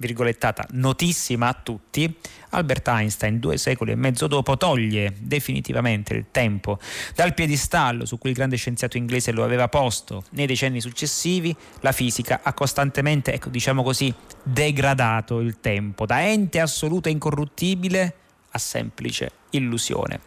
virgolettata, 0.00 0.66
notissima 0.72 1.48
a 1.48 1.54
tutti, 1.54 2.12
Albert 2.50 2.88
Einstein, 2.88 3.38
due 3.38 3.58
secoli 3.58 3.92
e 3.92 3.94
mezzo 3.94 4.26
dopo, 4.26 4.56
toglie 4.56 5.14
definitivamente 5.18 6.14
il 6.14 6.26
tempo 6.30 6.78
dal 7.14 7.34
piedistallo 7.34 8.06
su 8.06 8.18
cui 8.18 8.30
il 8.30 8.36
grande 8.36 8.56
scienziato 8.56 8.96
inglese 8.96 9.30
lo 9.30 9.44
aveva 9.44 9.68
posto. 9.68 10.24
Nei 10.30 10.46
decenni 10.46 10.80
successivi 10.80 11.54
la 11.80 11.92
fisica 11.92 12.40
ha 12.42 12.52
costantemente, 12.54 13.32
ecco, 13.34 13.50
diciamo 13.50 13.82
così, 13.82 14.12
degradato 14.42 15.40
il 15.40 15.60
tempo 15.60 16.06
da 16.06 16.26
ente 16.26 16.60
assoluto 16.60 17.08
e 17.08 17.12
incorruttibile 17.12 18.14
a 18.50 18.58
semplice 18.58 19.38
illusione. 19.50 20.20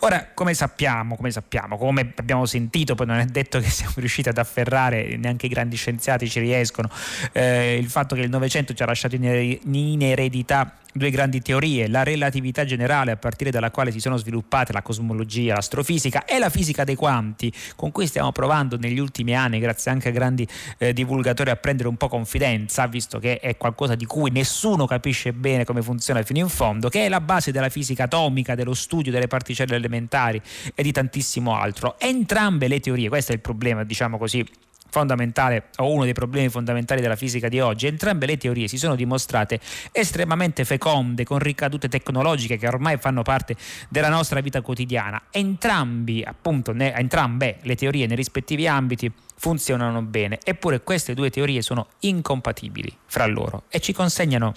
Ora, 0.00 0.28
come 0.34 0.54
sappiamo, 0.54 1.16
come 1.16 1.30
sappiamo, 1.30 1.76
come 1.76 2.12
abbiamo 2.16 2.46
sentito, 2.46 2.94
poi 2.94 3.06
non 3.06 3.18
è 3.18 3.24
detto 3.26 3.58
che 3.60 3.68
siamo 3.68 3.94
riusciti 3.96 4.28
ad 4.28 4.38
afferrare, 4.38 5.16
neanche 5.16 5.46
i 5.46 5.48
grandi 5.48 5.76
scienziati 5.76 6.28
ci 6.28 6.40
riescono, 6.40 6.90
eh, 7.32 7.76
il 7.76 7.88
fatto 7.88 8.14
che 8.14 8.22
il 8.22 8.30
Novecento 8.30 8.74
ci 8.74 8.82
ha 8.82 8.86
lasciato 8.86 9.14
in 9.16 10.02
eredità 10.02 10.74
due 10.98 11.10
grandi 11.10 11.40
teorie, 11.40 11.88
la 11.88 12.02
relatività 12.02 12.64
generale 12.64 13.12
a 13.12 13.16
partire 13.16 13.50
dalla 13.50 13.70
quale 13.70 13.90
si 13.90 14.00
sono 14.00 14.16
sviluppate 14.16 14.72
la 14.72 14.82
cosmologia, 14.82 15.54
l'astrofisica 15.54 16.24
e 16.24 16.38
la 16.38 16.50
fisica 16.50 16.84
dei 16.84 16.96
quanti, 16.96 17.52
con 17.76 17.92
cui 17.92 18.06
stiamo 18.06 18.32
provando 18.32 18.76
negli 18.76 18.98
ultimi 18.98 19.34
anni, 19.34 19.60
grazie 19.60 19.90
anche 19.90 20.08
a 20.08 20.12
grandi 20.12 20.46
eh, 20.78 20.92
divulgatori, 20.92 21.50
a 21.50 21.56
prendere 21.56 21.88
un 21.88 21.96
po' 21.96 22.08
confidenza, 22.08 22.86
visto 22.86 23.18
che 23.18 23.38
è 23.38 23.56
qualcosa 23.56 23.94
di 23.94 24.04
cui 24.04 24.30
nessuno 24.30 24.86
capisce 24.86 25.32
bene 25.32 25.64
come 25.64 25.80
funziona 25.82 26.22
fino 26.22 26.40
in 26.40 26.48
fondo, 26.48 26.88
che 26.88 27.06
è 27.06 27.08
la 27.08 27.20
base 27.20 27.52
della 27.52 27.68
fisica 27.68 28.04
atomica, 28.04 28.54
dello 28.54 28.67
studio 28.74 29.12
delle 29.12 29.26
particelle 29.26 29.76
elementari 29.76 30.40
e 30.74 30.82
di 30.82 30.92
tantissimo 30.92 31.54
altro. 31.54 31.98
Entrambe 31.98 32.68
le 32.68 32.80
teorie, 32.80 33.08
questo 33.08 33.32
è 33.32 33.34
il 33.34 33.40
problema, 33.40 33.84
diciamo 33.84 34.18
così, 34.18 34.46
fondamentale 34.90 35.68
o 35.76 35.90
uno 35.92 36.04
dei 36.04 36.12
problemi 36.12 36.48
fondamentali 36.48 37.00
della 37.00 37.16
fisica 37.16 37.48
di 37.48 37.60
oggi. 37.60 37.86
Entrambe 37.86 38.26
le 38.26 38.36
teorie 38.36 38.68
si 38.68 38.78
sono 38.78 38.94
dimostrate 38.94 39.60
estremamente 39.92 40.64
feconde 40.64 41.24
con 41.24 41.38
ricadute 41.38 41.88
tecnologiche 41.88 42.56
che 42.56 42.66
ormai 42.66 42.96
fanno 42.98 43.22
parte 43.22 43.56
della 43.88 44.08
nostra 44.08 44.40
vita 44.40 44.60
quotidiana. 44.60 45.24
Entrambi, 45.30 46.22
appunto, 46.22 46.72
ne, 46.72 46.94
entrambe 46.94 47.58
le 47.62 47.74
teorie 47.74 48.06
nei 48.06 48.16
rispettivi 48.16 48.66
ambiti 48.66 49.10
funzionano 49.36 50.02
bene, 50.02 50.38
eppure 50.42 50.82
queste 50.82 51.14
due 51.14 51.30
teorie 51.30 51.62
sono 51.62 51.88
incompatibili 52.00 52.92
fra 53.06 53.26
loro 53.26 53.64
e 53.68 53.78
ci 53.78 53.92
consegnano 53.92 54.52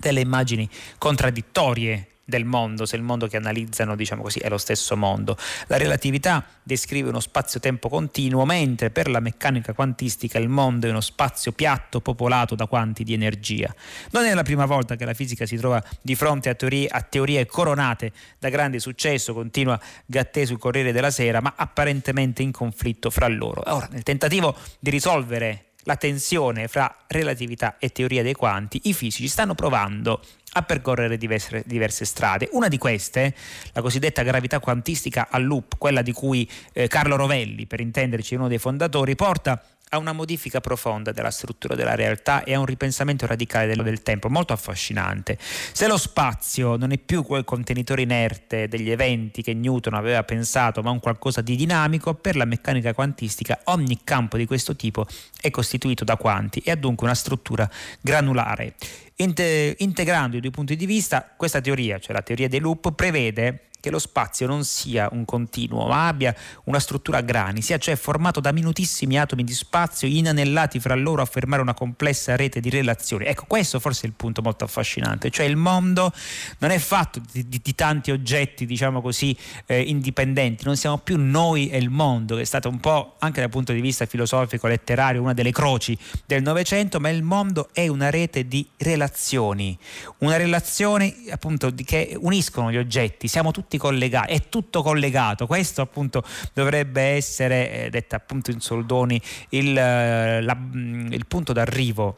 delle 0.00 0.20
immagini 0.20 0.68
contraddittorie 0.96 2.06
del 2.24 2.44
mondo, 2.44 2.86
se 2.86 2.96
il 2.96 3.02
mondo 3.02 3.26
che 3.26 3.36
analizzano 3.36 3.96
diciamo 3.96 4.22
così, 4.22 4.38
è 4.38 4.48
lo 4.48 4.58
stesso 4.58 4.96
mondo. 4.96 5.36
La 5.66 5.76
relatività 5.76 6.44
descrive 6.62 7.08
uno 7.08 7.20
spazio-tempo 7.20 7.88
continuo, 7.88 8.44
mentre 8.44 8.90
per 8.90 9.08
la 9.08 9.20
meccanica 9.20 9.72
quantistica 9.72 10.38
il 10.38 10.48
mondo 10.48 10.86
è 10.86 10.90
uno 10.90 11.00
spazio 11.00 11.52
piatto 11.52 12.00
popolato 12.00 12.54
da 12.54 12.66
quanti 12.66 13.04
di 13.04 13.12
energia. 13.12 13.74
Non 14.10 14.24
è 14.24 14.34
la 14.34 14.42
prima 14.42 14.66
volta 14.66 14.96
che 14.96 15.04
la 15.04 15.14
fisica 15.14 15.46
si 15.46 15.56
trova 15.56 15.82
di 16.00 16.14
fronte 16.14 16.48
a 16.48 16.54
teorie, 16.54 16.86
a 16.88 17.02
teorie 17.02 17.46
coronate 17.46 18.12
da 18.38 18.48
grande 18.48 18.78
successo, 18.78 19.34
continua 19.34 19.78
Gattè 20.06 20.44
sul 20.44 20.58
Corriere 20.58 20.92
della 20.92 21.10
Sera, 21.10 21.40
ma 21.40 21.54
apparentemente 21.56 22.42
in 22.42 22.52
conflitto 22.52 23.10
fra 23.10 23.28
loro. 23.28 23.62
Ora, 23.66 23.88
nel 23.90 24.02
tentativo 24.02 24.56
di 24.78 24.90
risolvere 24.90 25.66
la 25.84 25.96
tensione 25.96 26.68
fra 26.68 26.94
relatività 27.08 27.76
e 27.78 27.90
teoria 27.90 28.22
dei 28.22 28.34
quanti, 28.34 28.80
i 28.84 28.94
fisici 28.94 29.28
stanno 29.28 29.54
provando 29.54 30.22
a 30.54 30.62
percorrere 30.62 31.16
diverse, 31.16 31.62
diverse, 31.66 32.04
strade. 32.04 32.48
Una 32.52 32.68
di 32.68 32.78
queste, 32.78 33.34
la 33.72 33.80
cosiddetta 33.80 34.22
gravità 34.22 34.60
quantistica 34.60 35.28
a 35.30 35.38
loop, 35.38 35.78
quella 35.78 36.02
di 36.02 36.12
cui 36.12 36.48
eh, 36.72 36.88
Carlo 36.88 37.16
Rovelli, 37.16 37.66
per 37.66 37.80
intenderci 37.80 38.34
uno 38.34 38.48
dei 38.48 38.58
fondatori, 38.58 39.14
porta 39.14 39.62
a 39.94 39.98
una 39.98 40.12
modifica 40.12 40.60
profonda 40.60 41.12
della 41.12 41.30
struttura 41.30 41.74
della 41.74 41.94
realtà 41.94 42.44
e 42.44 42.54
a 42.54 42.58
un 42.58 42.64
ripensamento 42.64 43.26
radicale 43.26 43.66
del, 43.66 43.82
del 43.82 44.02
tempo, 44.02 44.30
molto 44.30 44.54
affascinante. 44.54 45.36
Se 45.38 45.86
lo 45.86 45.98
spazio 45.98 46.76
non 46.76 46.92
è 46.92 46.98
più 46.98 47.22
quel 47.22 47.44
contenitore 47.44 48.02
inerte 48.02 48.68
degli 48.68 48.90
eventi 48.90 49.42
che 49.42 49.52
Newton 49.52 49.92
aveva 49.92 50.22
pensato, 50.22 50.82
ma 50.82 50.90
un 50.90 51.00
qualcosa 51.00 51.42
di 51.42 51.56
dinamico, 51.56 52.14
per 52.14 52.36
la 52.36 52.46
meccanica 52.46 52.94
quantistica 52.94 53.60
ogni 53.64 54.00
campo 54.02 54.38
di 54.38 54.46
questo 54.46 54.74
tipo 54.76 55.06
è 55.40 55.50
costituito 55.50 56.04
da 56.04 56.16
quanti 56.16 56.60
e 56.64 56.70
ha 56.70 56.76
dunque 56.76 57.06
una 57.06 57.14
struttura 57.14 57.68
granulare. 58.00 58.74
integrando 59.16 60.38
i 60.38 60.40
due 60.40 60.50
punti 60.50 60.74
di 60.74 60.86
vista, 60.86 61.34
questa 61.36 61.60
teoria, 61.60 61.98
cioè 61.98 62.14
la 62.14 62.22
teoria 62.22 62.48
dei 62.48 62.60
loop, 62.60 62.92
prevede 62.92 63.66
che 63.82 63.90
lo 63.90 63.98
spazio 63.98 64.46
non 64.46 64.64
sia 64.64 65.08
un 65.10 65.24
continuo, 65.24 65.88
ma 65.88 66.06
abbia 66.06 66.32
una 66.64 66.78
struttura 66.78 67.18
a 67.18 67.20
grani, 67.20 67.62
sia 67.62 67.78
cioè 67.78 67.96
formato 67.96 68.38
da 68.38 68.52
minutissimi 68.52 69.18
atomi 69.18 69.42
di 69.42 69.52
spazio 69.52 70.06
inanellati 70.06 70.78
fra 70.78 70.94
loro 70.94 71.20
a 71.20 71.24
formare 71.24 71.60
una 71.60 71.74
complessa 71.74 72.36
rete 72.36 72.60
di 72.60 72.70
relazioni. 72.70 73.24
Ecco, 73.24 73.44
questo 73.48 73.80
forse 73.80 74.02
è 74.02 74.06
il 74.06 74.12
punto 74.12 74.40
molto 74.40 74.62
affascinante, 74.62 75.30
cioè 75.30 75.46
il 75.46 75.56
mondo 75.56 76.12
non 76.58 76.70
è 76.70 76.78
fatto 76.78 77.20
di, 77.32 77.48
di, 77.48 77.58
di 77.60 77.74
tanti 77.74 78.12
oggetti, 78.12 78.66
diciamo 78.66 79.02
così, 79.02 79.36
eh, 79.66 79.80
indipendenti, 79.80 80.64
non 80.64 80.76
siamo 80.76 80.98
più 80.98 81.16
noi 81.18 81.68
e 81.68 81.78
il 81.78 81.90
mondo, 81.90 82.36
che 82.36 82.42
è 82.42 82.44
stato 82.44 82.68
un 82.68 82.78
po' 82.78 83.16
anche 83.18 83.40
dal 83.40 83.50
punto 83.50 83.72
di 83.72 83.80
vista 83.80 84.06
filosofico, 84.06 84.68
letterario, 84.68 85.20
una 85.20 85.34
delle 85.34 85.50
croci 85.50 85.98
del 86.24 86.42
Novecento, 86.42 87.00
ma 87.00 87.08
il 87.08 87.24
mondo 87.24 87.70
è 87.72 87.88
una 87.88 88.10
rete 88.10 88.46
di 88.46 88.64
relazioni, 88.76 89.76
una 90.18 90.36
relazione 90.36 91.12
appunto 91.30 91.74
che 91.84 92.16
uniscono 92.20 92.70
gli 92.70 92.76
oggetti, 92.76 93.26
siamo 93.26 93.50
tutti 93.50 93.70
tutti 93.72 93.78
collegati, 93.78 94.32
è 94.32 94.48
tutto 94.48 94.82
collegato. 94.82 95.46
Questo 95.46 95.80
appunto 95.80 96.22
dovrebbe 96.52 97.02
essere, 97.02 97.84
eh, 97.84 97.90
detta 97.90 98.16
appunto 98.16 98.50
in 98.50 98.60
soldoni, 98.60 99.20
il, 99.50 99.76
eh, 99.76 100.42
la, 100.42 100.54
mm, 100.54 101.12
il 101.12 101.26
punto 101.26 101.52
d'arrivo 101.52 102.16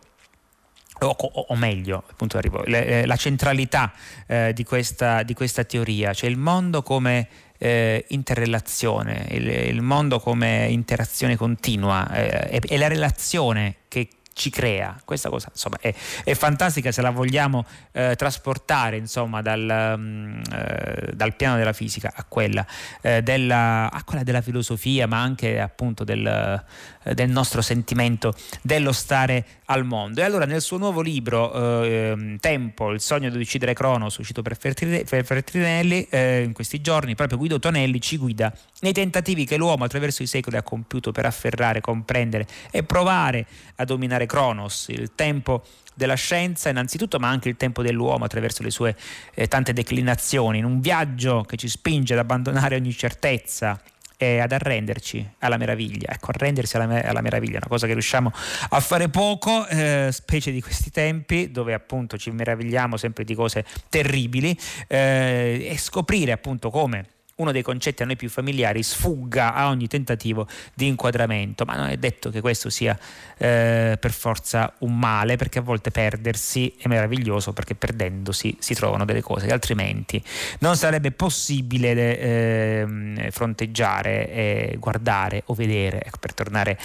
o, 1.00 1.08
o, 1.08 1.56
meglio, 1.56 2.04
appunto 2.08 2.38
arrivo, 2.38 2.62
le, 2.64 2.86
eh, 3.02 3.06
la 3.06 3.16
centralità 3.16 3.92
eh, 4.26 4.52
di, 4.54 4.64
questa, 4.64 5.22
di, 5.22 5.34
questa, 5.34 5.64
teoria, 5.64 6.12
cioè 6.12 6.30
il 6.30 6.38
mondo 6.38 6.82
come 6.82 7.28
eh, 7.58 8.04
interrelazione, 8.08 9.26
il, 9.30 9.46
il, 9.48 9.82
mondo 9.82 10.18
come 10.20 10.68
interazione 10.70 11.36
continua 11.36 12.10
eh, 12.12 12.60
e, 12.66 12.78
la 12.78 12.88
relazione 12.88 13.76
che 13.88 14.08
ci 14.34 14.50
crea. 14.50 15.00
Questa 15.04 15.30
cosa 15.30 15.48
insomma, 15.50 15.78
è, 15.80 15.94
è, 16.24 16.34
fantastica 16.34 16.92
se 16.92 17.00
la 17.00 17.10
vogliamo 17.10 17.64
eh, 17.92 18.14
trasportare 18.16 18.96
insomma, 18.96 19.40
dal, 19.40 19.94
um, 19.96 20.42
eh, 20.52 21.12
dal, 21.14 21.34
piano 21.36 21.56
della 21.56 21.72
fisica 21.72 22.12
a 22.14 22.24
quella, 22.24 22.66
eh, 23.00 23.22
della, 23.22 23.90
a 23.90 24.02
quella, 24.04 24.22
della, 24.22 24.42
filosofia, 24.42 25.06
ma 25.06 25.22
anche 25.22 25.60
appunto 25.60 26.04
del, 26.04 26.62
eh, 27.04 27.14
del, 27.14 27.30
nostro 27.30 27.62
sentimento 27.62 28.34
dello 28.62 28.92
stare 28.92 29.44
al 29.66 29.84
mondo. 29.84 30.20
E 30.20 30.24
allora 30.24 30.44
nel 30.44 30.60
suo 30.60 30.78
nuovo 30.78 31.00
libro 31.00 31.82
ehm, 31.84 32.38
Tempo, 32.38 32.90
il 32.90 33.00
sogno 33.00 33.30
di 33.30 33.38
uccidere 33.38 33.74
Cronos, 33.74 34.18
uscito 34.18 34.42
per 34.42 34.56
Fertrinelli, 34.56 36.06
eh, 36.10 36.42
in 36.42 36.52
questi 36.52 36.80
giorni 36.80 37.14
proprio 37.14 37.38
Guido 37.38 37.58
Tonelli 37.58 38.00
ci 38.00 38.16
guida 38.16 38.52
nei 38.80 38.92
tentativi 38.92 39.44
che 39.44 39.56
l'uomo 39.56 39.84
attraverso 39.84 40.22
i 40.22 40.26
secoli 40.26 40.56
ha 40.56 40.62
compiuto 40.62 41.12
per 41.12 41.26
afferrare, 41.26 41.80
comprendere 41.80 42.46
e 42.70 42.82
provare 42.82 43.46
a 43.76 43.84
dominare 43.84 44.26
Cronos, 44.26 44.88
il 44.88 45.12
tempo 45.14 45.62
della 45.94 46.14
scienza 46.14 46.68
innanzitutto, 46.68 47.18
ma 47.18 47.28
anche 47.28 47.48
il 47.48 47.56
tempo 47.56 47.82
dell'uomo 47.82 48.24
attraverso 48.24 48.62
le 48.62 48.70
sue 48.70 48.96
eh, 49.34 49.46
tante 49.46 49.72
declinazioni, 49.72 50.58
in 50.58 50.64
un 50.64 50.80
viaggio 50.80 51.42
che 51.42 51.56
ci 51.56 51.68
spinge 51.68 52.12
ad 52.12 52.18
abbandonare 52.18 52.76
ogni 52.76 52.92
certezza 52.92 53.80
e 54.16 54.38
ad 54.38 54.52
arrenderci 54.52 55.28
alla 55.38 55.56
meraviglia. 55.56 56.12
Ecco, 56.12 56.30
arrendersi 56.30 56.76
alla, 56.76 57.02
alla 57.02 57.20
meraviglia 57.20 57.54
è 57.54 57.58
una 57.58 57.68
cosa 57.68 57.86
che 57.86 57.92
riusciamo 57.92 58.32
a 58.70 58.80
fare 58.80 59.08
poco, 59.08 59.66
eh, 59.66 60.08
specie 60.12 60.50
di 60.50 60.60
questi 60.60 60.90
tempi 60.90 61.50
dove 61.50 61.74
appunto 61.74 62.16
ci 62.16 62.30
meravigliamo 62.30 62.96
sempre 62.96 63.24
di 63.24 63.34
cose 63.34 63.64
terribili 63.88 64.56
eh, 64.86 65.68
e 65.70 65.78
scoprire 65.78 66.32
appunto 66.32 66.70
come 66.70 67.13
uno 67.36 67.50
dei 67.50 67.62
concetti 67.62 68.02
a 68.02 68.06
noi 68.06 68.16
più 68.16 68.28
familiari 68.28 68.82
sfugga 68.82 69.54
a 69.54 69.68
ogni 69.68 69.88
tentativo 69.88 70.46
di 70.74 70.86
inquadramento, 70.86 71.64
ma 71.64 71.76
non 71.76 71.88
è 71.88 71.96
detto 71.96 72.30
che 72.30 72.40
questo 72.40 72.70
sia 72.70 72.96
eh, 73.38 73.96
per 73.98 74.12
forza 74.12 74.72
un 74.78 74.96
male, 74.96 75.36
perché 75.36 75.58
a 75.58 75.62
volte 75.62 75.90
perdersi 75.90 76.74
è 76.78 76.86
meraviglioso, 76.86 77.52
perché 77.52 77.74
perdendosi 77.74 78.56
si 78.60 78.74
trovano 78.74 79.04
delle 79.04 79.20
cose 79.22 79.46
che 79.46 79.52
altrimenti 79.52 80.22
non 80.60 80.76
sarebbe 80.76 81.10
possibile 81.10 82.18
eh, 82.18 83.28
fronteggiare, 83.30 84.30
eh, 84.30 84.76
guardare 84.78 85.42
o 85.46 85.54
vedere, 85.54 86.02
ecco, 86.02 86.18
per 86.20 86.34
tornare 86.34 86.78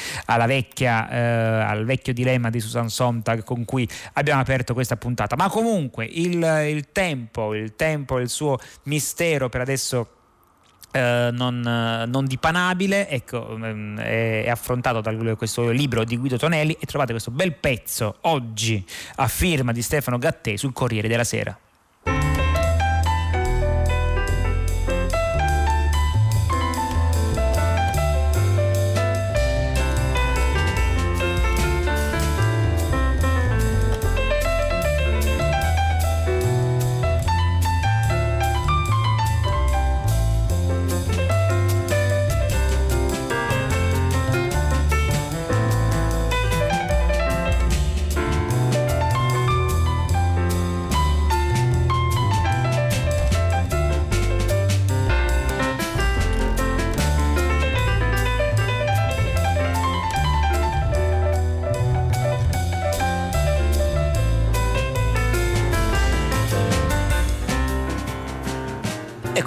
vecchia, 0.47 1.09
eh, 1.09 1.17
al 1.17 1.85
vecchio 1.85 2.13
dilemma 2.13 2.49
di 2.49 2.59
Susan 2.59 2.89
Sontag 2.89 3.43
con 3.43 3.65
cui 3.65 3.87
abbiamo 4.13 4.41
aperto 4.41 4.73
questa 4.73 4.97
puntata. 4.97 5.35
Ma 5.35 5.47
comunque 5.49 6.05
il, 6.05 6.41
il 6.69 6.87
tempo, 6.91 7.53
il 7.53 7.75
tempo, 7.75 8.17
il 8.17 8.29
suo 8.29 8.57
mistero 8.83 9.47
per 9.49 9.61
adesso 9.61 10.13
eh, 10.91 11.29
non, 11.31 11.59
non, 12.07 12.25
dipanabile, 12.25 13.07
ecco, 13.09 13.55
mm, 13.57 13.99
è, 13.99 14.43
è, 14.45 14.49
affrontato 14.49 15.01
da 15.01 15.35
questo 15.35 15.69
libro 15.69 16.03
di 16.03 16.17
Guido 16.17 16.37
Tonelli 16.37 16.75
e 16.79 16.85
trovate 16.85 17.11
questo 17.11 17.31
bel 17.31 17.53
pezzo 17.53 18.17
oggi 18.21 18.83
a 19.15 19.27
firma 19.27 19.71
di 19.71 19.81
Stefano 19.81 20.17
Gattè 20.17 20.55
sul 20.55 20.73
Corriere 20.73 21.07
della 21.07 21.23
Sera. 21.23 21.57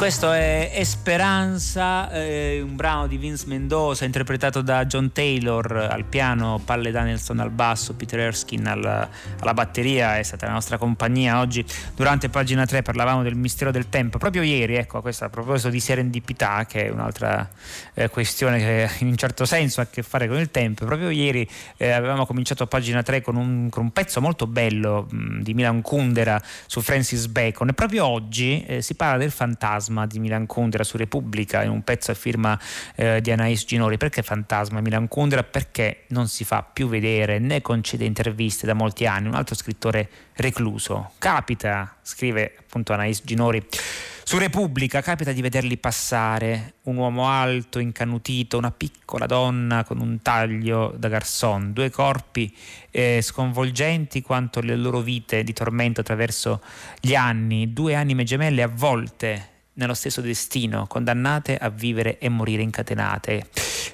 Questo 0.02 0.32
è 0.32 0.72
Esperanza, 0.74 2.10
eh, 2.10 2.60
un 2.60 2.74
brano 2.74 3.06
di 3.06 3.18
Vince 3.18 3.46
Mendoza 3.46 4.04
interpretato 4.04 4.60
da 4.60 4.84
John 4.84 5.12
Taylor 5.12 5.76
al 5.76 6.02
piano, 6.02 6.60
Palle 6.64 6.90
Danielson 6.90 7.38
al 7.38 7.50
basso, 7.50 7.94
Peter 7.94 8.18
Erskine 8.18 8.68
alla, 8.68 9.08
alla, 9.38 9.54
batteria, 9.54 10.18
è 10.18 10.22
stata 10.24 10.46
la 10.46 10.54
nostra 10.54 10.76
compagnia 10.76 11.38
oggi. 11.38 11.64
Durante 11.94 12.28
pagina 12.30 12.66
3 12.66 12.82
parlavamo 12.82 13.22
del 13.22 13.36
mistero 13.36 13.70
del 13.70 13.88
tempo, 13.90 14.18
proprio 14.18 14.42
ieri, 14.42 14.74
ecco, 14.74 15.00
questo 15.02 15.24
a 15.24 15.28
proposito 15.28 15.68
di 15.68 15.78
serendipità, 15.78 16.66
che 16.66 16.86
è 16.86 16.90
un'altra 16.90 17.48
eh, 17.94 18.08
questione 18.08 18.58
che 18.58 18.90
in 19.02 19.06
un 19.06 19.16
certo 19.16 19.44
senso 19.44 19.78
ha 19.78 19.84
a 19.84 19.86
che 19.86 20.02
fare 20.02 20.26
con 20.26 20.38
il 20.38 20.50
tempo, 20.50 20.84
proprio 20.84 21.10
ieri 21.10 21.48
eh, 21.76 21.92
avevamo 21.92 22.26
cominciato 22.26 22.64
a 22.64 22.66
pagina 22.66 23.04
3 23.04 23.20
con 23.20 23.36
un, 23.36 23.68
con 23.70 23.84
un 23.84 23.92
pezzo 23.92 24.20
molto 24.20 24.48
bello 24.48 25.06
mh, 25.08 25.42
di 25.42 25.54
Milan 25.54 25.80
Kundera 25.80 26.42
su 26.66 26.80
Francis 26.80 27.28
Bacon 27.28 27.68
e 27.68 27.72
proprio 27.72 28.04
oggi 28.04 28.64
eh, 28.66 28.82
si 28.82 28.96
parla 28.96 29.16
del 29.16 29.30
fantasma 29.30 29.90
fantasma 29.92 30.06
di 30.06 30.18
Milan 30.18 30.46
Kundera 30.46 30.84
su 30.84 30.96
Repubblica 30.96 31.62
in 31.62 31.70
un 31.70 31.82
pezzo 31.82 32.10
a 32.10 32.14
firma 32.14 32.58
eh, 32.96 33.20
di 33.20 33.30
Anais 33.30 33.64
Ginori. 33.64 33.98
Perché 33.98 34.22
fantasma 34.22 34.80
Milan 34.80 35.08
Kundera? 35.08 35.42
Perché 35.42 36.04
non 36.08 36.28
si 36.28 36.44
fa 36.44 36.62
più 36.62 36.88
vedere 36.88 37.38
né 37.38 37.60
concede 37.60 38.04
interviste 38.04 38.66
da 38.66 38.74
molti 38.74 39.06
anni. 39.06 39.28
Un 39.28 39.34
altro 39.34 39.54
scrittore 39.54 40.08
recluso. 40.34 41.12
Capita, 41.18 41.96
scrive 42.02 42.54
appunto 42.58 42.92
Anais 42.92 43.20
Ginori. 43.24 43.64
Su 44.24 44.38
Repubblica 44.38 45.02
capita 45.02 45.32
di 45.32 45.42
vederli 45.42 45.76
passare, 45.76 46.74
un 46.84 46.96
uomo 46.96 47.28
alto, 47.28 47.80
incanutito, 47.80 48.56
una 48.56 48.70
piccola 48.70 49.26
donna 49.26 49.82
con 49.84 50.00
un 50.00 50.22
taglio 50.22 50.94
da 50.96 51.08
garçon, 51.08 51.72
due 51.72 51.90
corpi 51.90 52.54
eh, 52.90 53.20
sconvolgenti 53.20 54.22
quanto 54.22 54.60
le 54.60 54.76
loro 54.76 55.00
vite 55.00 55.42
di 55.42 55.52
tormento 55.52 56.00
attraverso 56.00 56.62
gli 57.00 57.16
anni, 57.16 57.72
due 57.72 57.96
anime 57.96 58.22
gemelle 58.22 58.62
avvolte 58.62 59.51
nello 59.74 59.94
stesso 59.94 60.20
destino, 60.20 60.86
condannate 60.86 61.56
a 61.56 61.68
vivere 61.70 62.18
e 62.18 62.28
morire 62.28 62.62
incatenate. 62.62 63.46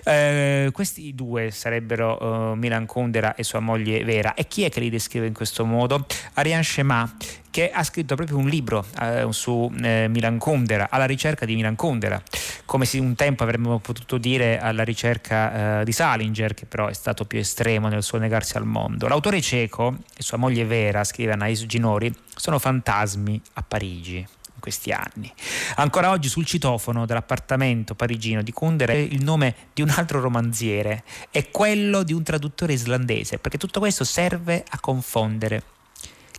Eh, 0.05 0.71
questi 0.73 1.14
due 1.14 1.51
sarebbero 1.51 2.53
uh, 2.53 2.55
Milan 2.55 2.87
Kundera 2.87 3.35
e 3.35 3.43
sua 3.43 3.61
moglie 3.61 4.03
Vera. 4.05 4.35
E 4.35 4.49
chi 4.49 4.64
è 4.64 4.71
che 4.71 4.81
li 4.81 4.91
descrive 4.91 5.27
in 5.27 5.35
questo 5.35 5.64
modo? 5.64 6.07
Ariane 6.35 6.62
Shema, 6.62 7.17
che 7.51 7.71
ha 7.71 7.83
scritto 7.83 8.14
proprio 8.14 8.38
un 8.38 8.49
libro 8.49 8.87
uh, 9.01 9.31
su 9.31 9.53
uh, 9.53 9.71
Milan 9.73 10.38
Kundera, 10.38 10.88
alla 10.91 11.07
ricerca 11.07 11.45
di 11.45 11.55
Milan 11.55 11.77
Kundera, 11.77 12.21
come 12.64 12.85
se 12.85 12.99
un 12.99 13.14
tempo 13.14 13.43
avremmo 13.43 13.79
potuto 13.79 14.19
dire 14.19 14.59
alla 14.59 14.83
ricerca 14.83 15.83
di 15.85 15.93
Salinger, 15.93 16.55
che 16.55 16.67
però 16.67 16.88
è 16.88 16.93
stato 16.93 17.25
più 17.25 17.38
estremo 17.38 17.88
nel 17.88 18.03
suo 18.03 18.19
negarsi 18.19 18.57
al 18.57 18.64
mondo. 18.64 19.09
L'autore 19.09 19.41
cieco 19.41 19.97
e 20.17 20.23
sua 20.23 20.37
moglie 20.37 20.64
Vera, 20.64 21.05
scrive 21.05 21.33
Anais 21.33 21.64
Ginori, 21.67 22.12
sono 22.35 22.59
fantasmi 22.59 23.41
a 23.55 23.64
Parigi 23.67 24.27
in 24.59 24.61
questi 24.61 24.90
anni. 24.90 25.33
Ancora 25.77 26.11
oggi 26.11 26.29
sul 26.29 26.44
citofono 26.44 27.07
dell'appartamento 27.07 27.94
parigino 27.94 28.42
di 28.42 28.53
Kundera 28.53 28.92
il 28.92 29.23
nome 29.23 29.55
di 29.73 29.83
un 29.83 29.88
altro 29.90 30.21
romanziere 30.21 31.05
è 31.31 31.49
quello 31.51 32.03
di 32.03 32.12
un 32.12 32.23
traduttore 32.25 32.73
islandese, 32.73 33.38
perché 33.38 33.57
tutto 33.57 33.79
questo 33.79 34.05
serve 34.05 34.64
a 34.68 34.81
confondere 34.81 35.62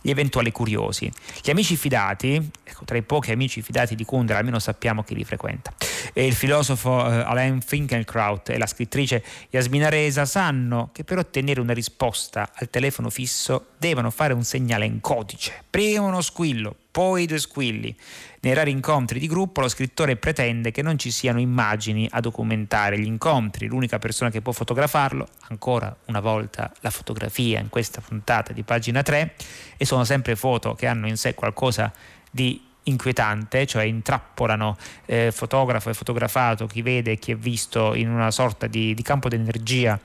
gli 0.02 0.10
eventuali 0.10 0.50
curiosi. 0.50 1.10
Gli 1.42 1.50
amici 1.50 1.76
fidati, 1.76 2.50
ecco, 2.64 2.84
tra 2.84 2.96
i 2.96 3.02
pochi 3.02 3.32
amici 3.32 3.60
fidati 3.60 3.94
di 3.94 4.04
Kundera, 4.04 4.38
almeno 4.38 4.58
sappiamo 4.58 5.02
chi 5.02 5.14
li 5.14 5.24
frequenta, 5.24 5.72
e 6.12 6.26
il 6.26 6.34
filosofo 6.34 7.06
eh, 7.06 7.20
Alain 7.20 7.60
Finkielkraut 7.60 8.48
e 8.48 8.58
la 8.58 8.66
scrittrice 8.66 9.22
Yasmina 9.50 9.88
Reza 9.88 10.24
sanno 10.24 10.88
che 10.92 11.04
per 11.04 11.18
ottenere 11.18 11.60
una 11.60 11.74
risposta 11.74 12.50
al 12.54 12.70
telefono 12.70 13.10
fisso 13.10 13.66
devono 13.76 14.10
fare 14.10 14.32
un 14.32 14.42
segnale 14.42 14.86
in 14.86 15.00
codice. 15.00 15.64
Prima 15.68 16.00
uno 16.00 16.22
squillo, 16.22 16.74
poi 16.90 17.26
due 17.26 17.38
squilli. 17.38 17.94
Nei 18.40 18.54
rari 18.54 18.70
incontri 18.70 19.18
di 19.18 19.26
gruppo 19.26 19.60
lo 19.60 19.68
scrittore 19.68 20.16
pretende 20.16 20.70
che 20.70 20.82
non 20.82 20.98
ci 20.98 21.10
siano 21.10 21.40
immagini 21.40 22.08
a 22.10 22.20
documentare 22.20 22.98
gli 22.98 23.06
incontri, 23.06 23.66
l'unica 23.66 23.98
persona 23.98 24.30
che 24.30 24.40
può 24.40 24.52
fotografarlo, 24.52 25.26
ancora 25.48 25.94
una 26.06 26.20
volta 26.20 26.72
la 26.80 26.90
fotografia 26.90 27.60
in 27.60 27.68
questa 27.68 28.00
puntata 28.00 28.52
di 28.52 28.62
pagina 28.62 29.02
3, 29.02 29.34
e 29.76 29.84
sono 29.84 30.04
sempre 30.04 30.36
foto 30.36 30.74
che 30.74 30.86
hanno 30.86 31.06
in 31.06 31.16
sé 31.16 31.34
qualcosa 31.34 31.92
di 32.30 32.68
inquietante, 32.84 33.66
cioè 33.66 33.84
intrappolano 33.84 34.76
eh, 35.06 35.30
fotografo 35.32 35.90
e 35.90 35.94
fotografato, 35.94 36.66
chi 36.66 36.82
vede 36.82 37.12
e 37.12 37.18
chi 37.18 37.32
è 37.32 37.36
visto 37.36 37.94
in 37.94 38.08
una 38.08 38.30
sorta 38.30 38.66
di, 38.66 38.94
di 38.94 39.02
campo 39.02 39.28
d'energia 39.28 39.98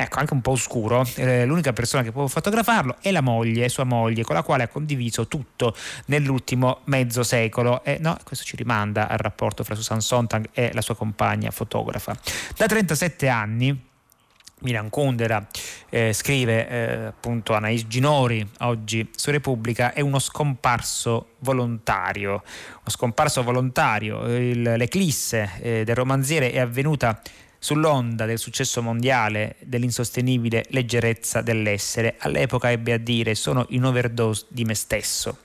ecco, 0.00 0.18
anche 0.18 0.32
un 0.32 0.40
po' 0.40 0.52
oscuro. 0.52 1.06
Eh, 1.16 1.44
l'unica 1.44 1.72
persona 1.72 2.02
che 2.02 2.12
può 2.12 2.26
fotografarlo 2.26 2.96
è 3.00 3.10
la 3.10 3.20
moglie, 3.20 3.68
sua 3.68 3.84
moglie, 3.84 4.22
con 4.22 4.34
la 4.34 4.42
quale 4.42 4.64
ha 4.64 4.68
condiviso 4.68 5.26
tutto 5.26 5.74
nell'ultimo 6.06 6.80
mezzo 6.84 7.22
secolo. 7.22 7.84
E 7.84 7.98
no, 8.00 8.16
questo 8.24 8.44
ci 8.44 8.56
rimanda 8.56 9.08
al 9.08 9.18
rapporto 9.18 9.64
fra 9.64 9.74
Susan 9.74 10.00
Sontag 10.00 10.48
e 10.52 10.70
la 10.72 10.82
sua 10.82 10.96
compagna 10.96 11.50
fotografa. 11.50 12.16
Da 12.56 12.66
37 12.66 13.28
anni. 13.28 13.88
Milan 14.62 14.90
Kundera 14.90 15.46
eh, 15.88 16.12
scrive 16.12 16.68
eh, 16.68 17.04
appunto 17.06 17.54
Anais 17.54 17.86
Ginori 17.86 18.46
oggi 18.58 19.08
su 19.14 19.30
Repubblica 19.30 19.94
è 19.94 20.00
uno 20.02 20.18
scomparso 20.18 21.30
volontario 21.38 22.30
uno 22.32 22.88
scomparso 22.88 23.42
volontario 23.42 24.26
Il, 24.26 24.60
l'eclisse 24.60 25.50
eh, 25.62 25.84
del 25.84 25.94
romanziere 25.94 26.52
è 26.52 26.58
avvenuta 26.58 27.22
sull'onda 27.60 28.24
del 28.24 28.38
successo 28.38 28.82
mondiale 28.82 29.56
dell'insostenibile 29.60 30.64
leggerezza 30.70 31.42
dell'essere. 31.42 32.16
All'epoca 32.18 32.70
ebbe 32.70 32.94
a 32.94 32.98
dire 32.98 33.36
sono 33.36 33.66
in 33.68 33.84
overdose 33.84 34.46
di 34.48 34.64
me 34.64 34.74
stesso. 34.74 35.42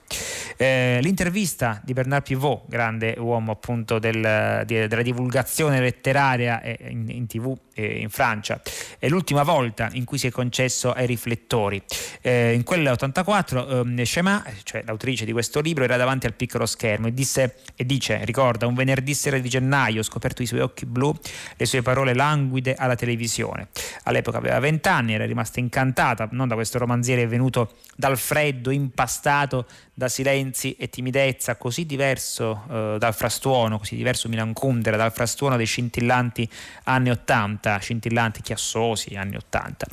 Eh, 0.57 0.99
l'intervista 1.01 1.81
di 1.83 1.93
Bernard 1.93 2.23
Pivot, 2.23 2.63
grande 2.67 3.15
uomo 3.19 3.51
appunto 3.51 3.99
del, 3.99 4.63
della 4.65 5.01
divulgazione 5.01 5.81
letteraria 5.81 6.63
in, 6.63 7.09
in 7.09 7.27
tv 7.27 7.55
eh, 7.75 7.99
in 7.99 8.09
Francia, 8.09 8.59
è 8.97 9.07
l'ultima 9.07 9.43
volta 9.43 9.89
in 9.93 10.05
cui 10.05 10.17
si 10.17 10.27
è 10.27 10.31
concesso 10.31 10.91
ai 10.93 11.05
riflettori. 11.05 11.81
Eh, 12.21 12.53
in 12.53 12.63
quel 12.63 12.87
84 12.87 13.83
eh, 13.83 14.05
Shema, 14.05 14.43
cioè 14.63 14.81
l'autrice 14.85 15.25
di 15.25 15.31
questo 15.31 15.59
libro, 15.59 15.83
era 15.83 15.97
davanti 15.97 16.25
al 16.25 16.33
piccolo 16.33 16.65
schermo 16.65 17.07
e, 17.07 17.13
disse, 17.13 17.57
e 17.75 17.85
dice, 17.85 18.23
ricorda, 18.23 18.65
un 18.65 18.73
venerdì 18.73 19.13
sera 19.13 19.37
di 19.37 19.49
gennaio 19.49 19.99
ho 19.99 20.03
scoperto 20.03 20.41
i 20.41 20.45
suoi 20.45 20.61
occhi 20.61 20.85
blu, 20.85 21.13
le 21.55 21.65
sue 21.65 21.81
parole 21.81 22.13
languide 22.13 22.75
alla 22.75 22.95
televisione. 22.95 23.67
All'epoca 24.03 24.37
aveva 24.37 24.59
20 24.59 24.87
anni, 24.87 25.13
era 25.13 25.25
rimasta 25.25 25.59
incantata 25.59 26.27
non 26.31 26.47
da 26.47 26.55
questo 26.55 26.77
romanziere 26.77 27.27
venuto 27.27 27.75
dal 27.95 28.17
freddo, 28.17 28.71
impastato 28.71 29.65
da 29.93 30.09
silenzi 30.09 30.75
e 30.77 30.89
timidezza, 30.89 31.55
così 31.55 31.85
diverso 31.85 32.63
eh, 32.69 32.95
dal 32.99 33.13
frastuono, 33.13 33.77
così 33.77 33.95
diverso 33.95 34.27
Milan 34.27 34.53
Kundera, 34.53 34.97
dal 34.97 35.13
frastuono 35.13 35.55
dei 35.55 35.65
scintillanti 35.65 36.47
anni 36.83 37.09
80, 37.09 37.64
scintillanti 37.79 38.41
chiassosi 38.41 39.15
anni 39.15 39.35
80. 39.35 39.85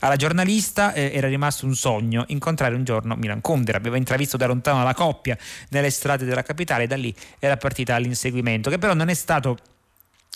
Alla 0.00 0.16
giornalista 0.16 0.92
eh, 0.92 1.10
era 1.14 1.28
rimasto 1.28 1.66
un 1.66 1.74
sogno, 1.74 2.24
incontrare 2.28 2.74
un 2.74 2.84
giorno 2.84 3.14
Milan 3.16 3.40
Kundera, 3.40 3.78
aveva 3.78 3.96
intravisto 3.96 4.36
da 4.36 4.46
lontano 4.46 4.82
la 4.82 4.94
coppia 4.94 5.36
nelle 5.70 5.90
strade 5.90 6.24
della 6.24 6.42
capitale 6.42 6.84
e 6.84 6.86
da 6.86 6.96
lì 6.96 7.14
era 7.38 7.56
partita 7.56 7.94
all'inseguimento, 7.94 8.70
che 8.70 8.78
però 8.78 8.94
non 8.94 9.08
è 9.08 9.14
stato 9.14 9.56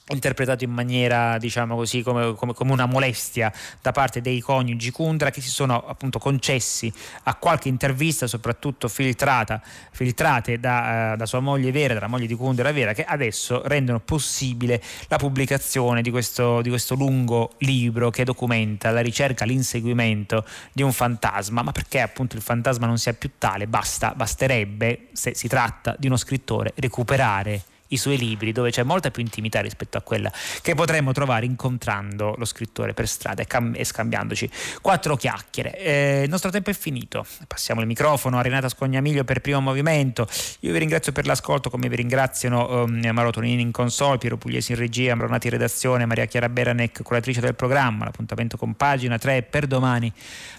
interpretato 0.09 0.65
in 0.65 0.71
maniera 0.71 1.39
diciamo 1.39 1.77
così 1.77 2.03
come, 2.03 2.35
come, 2.35 2.55
come, 2.55 2.73
una 2.73 2.87
molestia 2.87 3.53
da 3.81 3.93
parte 3.93 4.21
dei 4.21 4.41
coniugi 4.41 4.91
Kundra 4.91 5.31
che 5.31 5.41
si 5.41 5.49
sono 5.49 5.85
appunto 5.87 6.19
concessi 6.19 6.93
a 7.25 7.35
qualche 7.37 7.69
intervista 7.69 8.27
soprattutto 8.27 8.89
filtrata, 8.89 9.63
filtrate 9.93 10.59
da, 10.59 11.13
uh, 11.13 11.17
da 11.17 11.27
sua 11.27 11.41
moglie 11.41 11.71
vera, 11.71 11.95
dalla 11.95 12.09
moglie 12.09 12.27
di 12.27 12.35
Kundra 12.35 12.73
vera 12.73 12.93
che 12.93 13.05
adesso 13.05 13.63
rendono 13.65 14.01
possibile 14.01 14.83
la 15.09 15.19
pubblicazione 15.19 16.03
di 16.03 16.11
questo, 16.11 16.61
di 16.63 16.69
questo 16.69 16.95
lungo 16.95 17.53
libro 17.59 18.11
che 18.11 18.25
documenta 18.25 18.91
la 18.91 19.01
ricerca, 19.01 19.45
l'inseguimento 19.45 20.45
di 20.73 20.83
un 20.83 20.93
fantasma. 20.93 21.63
Ma 21.63 21.73
perché 21.73 22.01
appunto 22.01 22.37
il 22.37 22.43
fantasma 22.43 22.87
non 22.87 22.99
sia 22.99 23.13
più 23.15 23.31
tale? 23.39 23.67
Basta, 23.67 24.13
basterebbe 24.15 25.09
se 25.13 25.35
si 25.35 25.49
tratta 25.49 25.95
di 25.99 26.07
uno 26.07 26.17
scrittore 26.17 26.73
recuperare 26.77 27.63
i 27.93 27.97
suoi 27.97 28.19
libri, 28.19 28.53
dove 28.53 28.71
c'è 28.71 28.83
molta 28.83 29.11
più 29.11 29.23
intimità 29.23 29.61
rispetto 29.61 29.97
a 29.97 30.03
quella 30.03 30.31
che 30.61 30.75
potremmo 30.75 31.13
trovare 31.13 31.47
incontrando 31.47 32.35
lo 32.37 32.45
scrittore 32.45 32.95
per 32.95 33.09
strada 33.09 33.43
e, 33.43 33.47
cam- 33.47 33.75
e 33.77 33.85
scambiandoci 33.85 34.51
quattro 34.81 35.17
chiacchiere. 35.17 35.79
Eh, 35.79 36.23
il 36.25 36.31
nostro 36.31 36.51
tempo 36.51 36.71
è 36.71 36.75
finito, 36.75 37.25
passiamo 37.47 37.81
il 37.81 37.87
microfono 37.87 38.39
a 38.39 38.43
Renata 38.43 38.69
Scognamiglio 38.69 39.25
per 39.25 39.41
primo 39.41 39.61
movimento. 39.61 40.27
Io 40.61 40.73
vi 40.73 40.79
ringrazio 40.79 41.13
per 41.13 41.27
l'ascolto, 41.27 41.71
come 41.71 41.89
vi 41.89 41.97
ringraziano 41.97 42.83
um, 42.85 43.01
Maro 43.13 43.31
Tonini 43.31 43.63
in 43.63 43.71
console, 43.71 44.19
Piero 44.19 44.37
Pugliesi 44.37 44.73
in 44.73 44.79
regia, 44.79 45.15
Mronati 45.15 45.47
in 45.47 45.53
redazione, 45.53 46.07
Maria 46.07 46.27
Chiara 46.27 46.49
Beranec, 46.49 47.03
curatrice 47.03 47.41
del 47.41 47.55
programma. 47.55 48.05
L'appuntamento 48.05 48.57
con 48.57 48.75
pagina 48.75 49.19
3 49.19 49.43
per 49.43 49.67
domani 49.67 50.13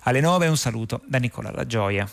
alle 0.04 0.22
9. 0.22 0.48
Un 0.48 0.58
saluto 0.58 1.02
da 1.06 1.18
Nicola 1.18 1.52
La 1.52 1.66
Gioia. 1.66 2.08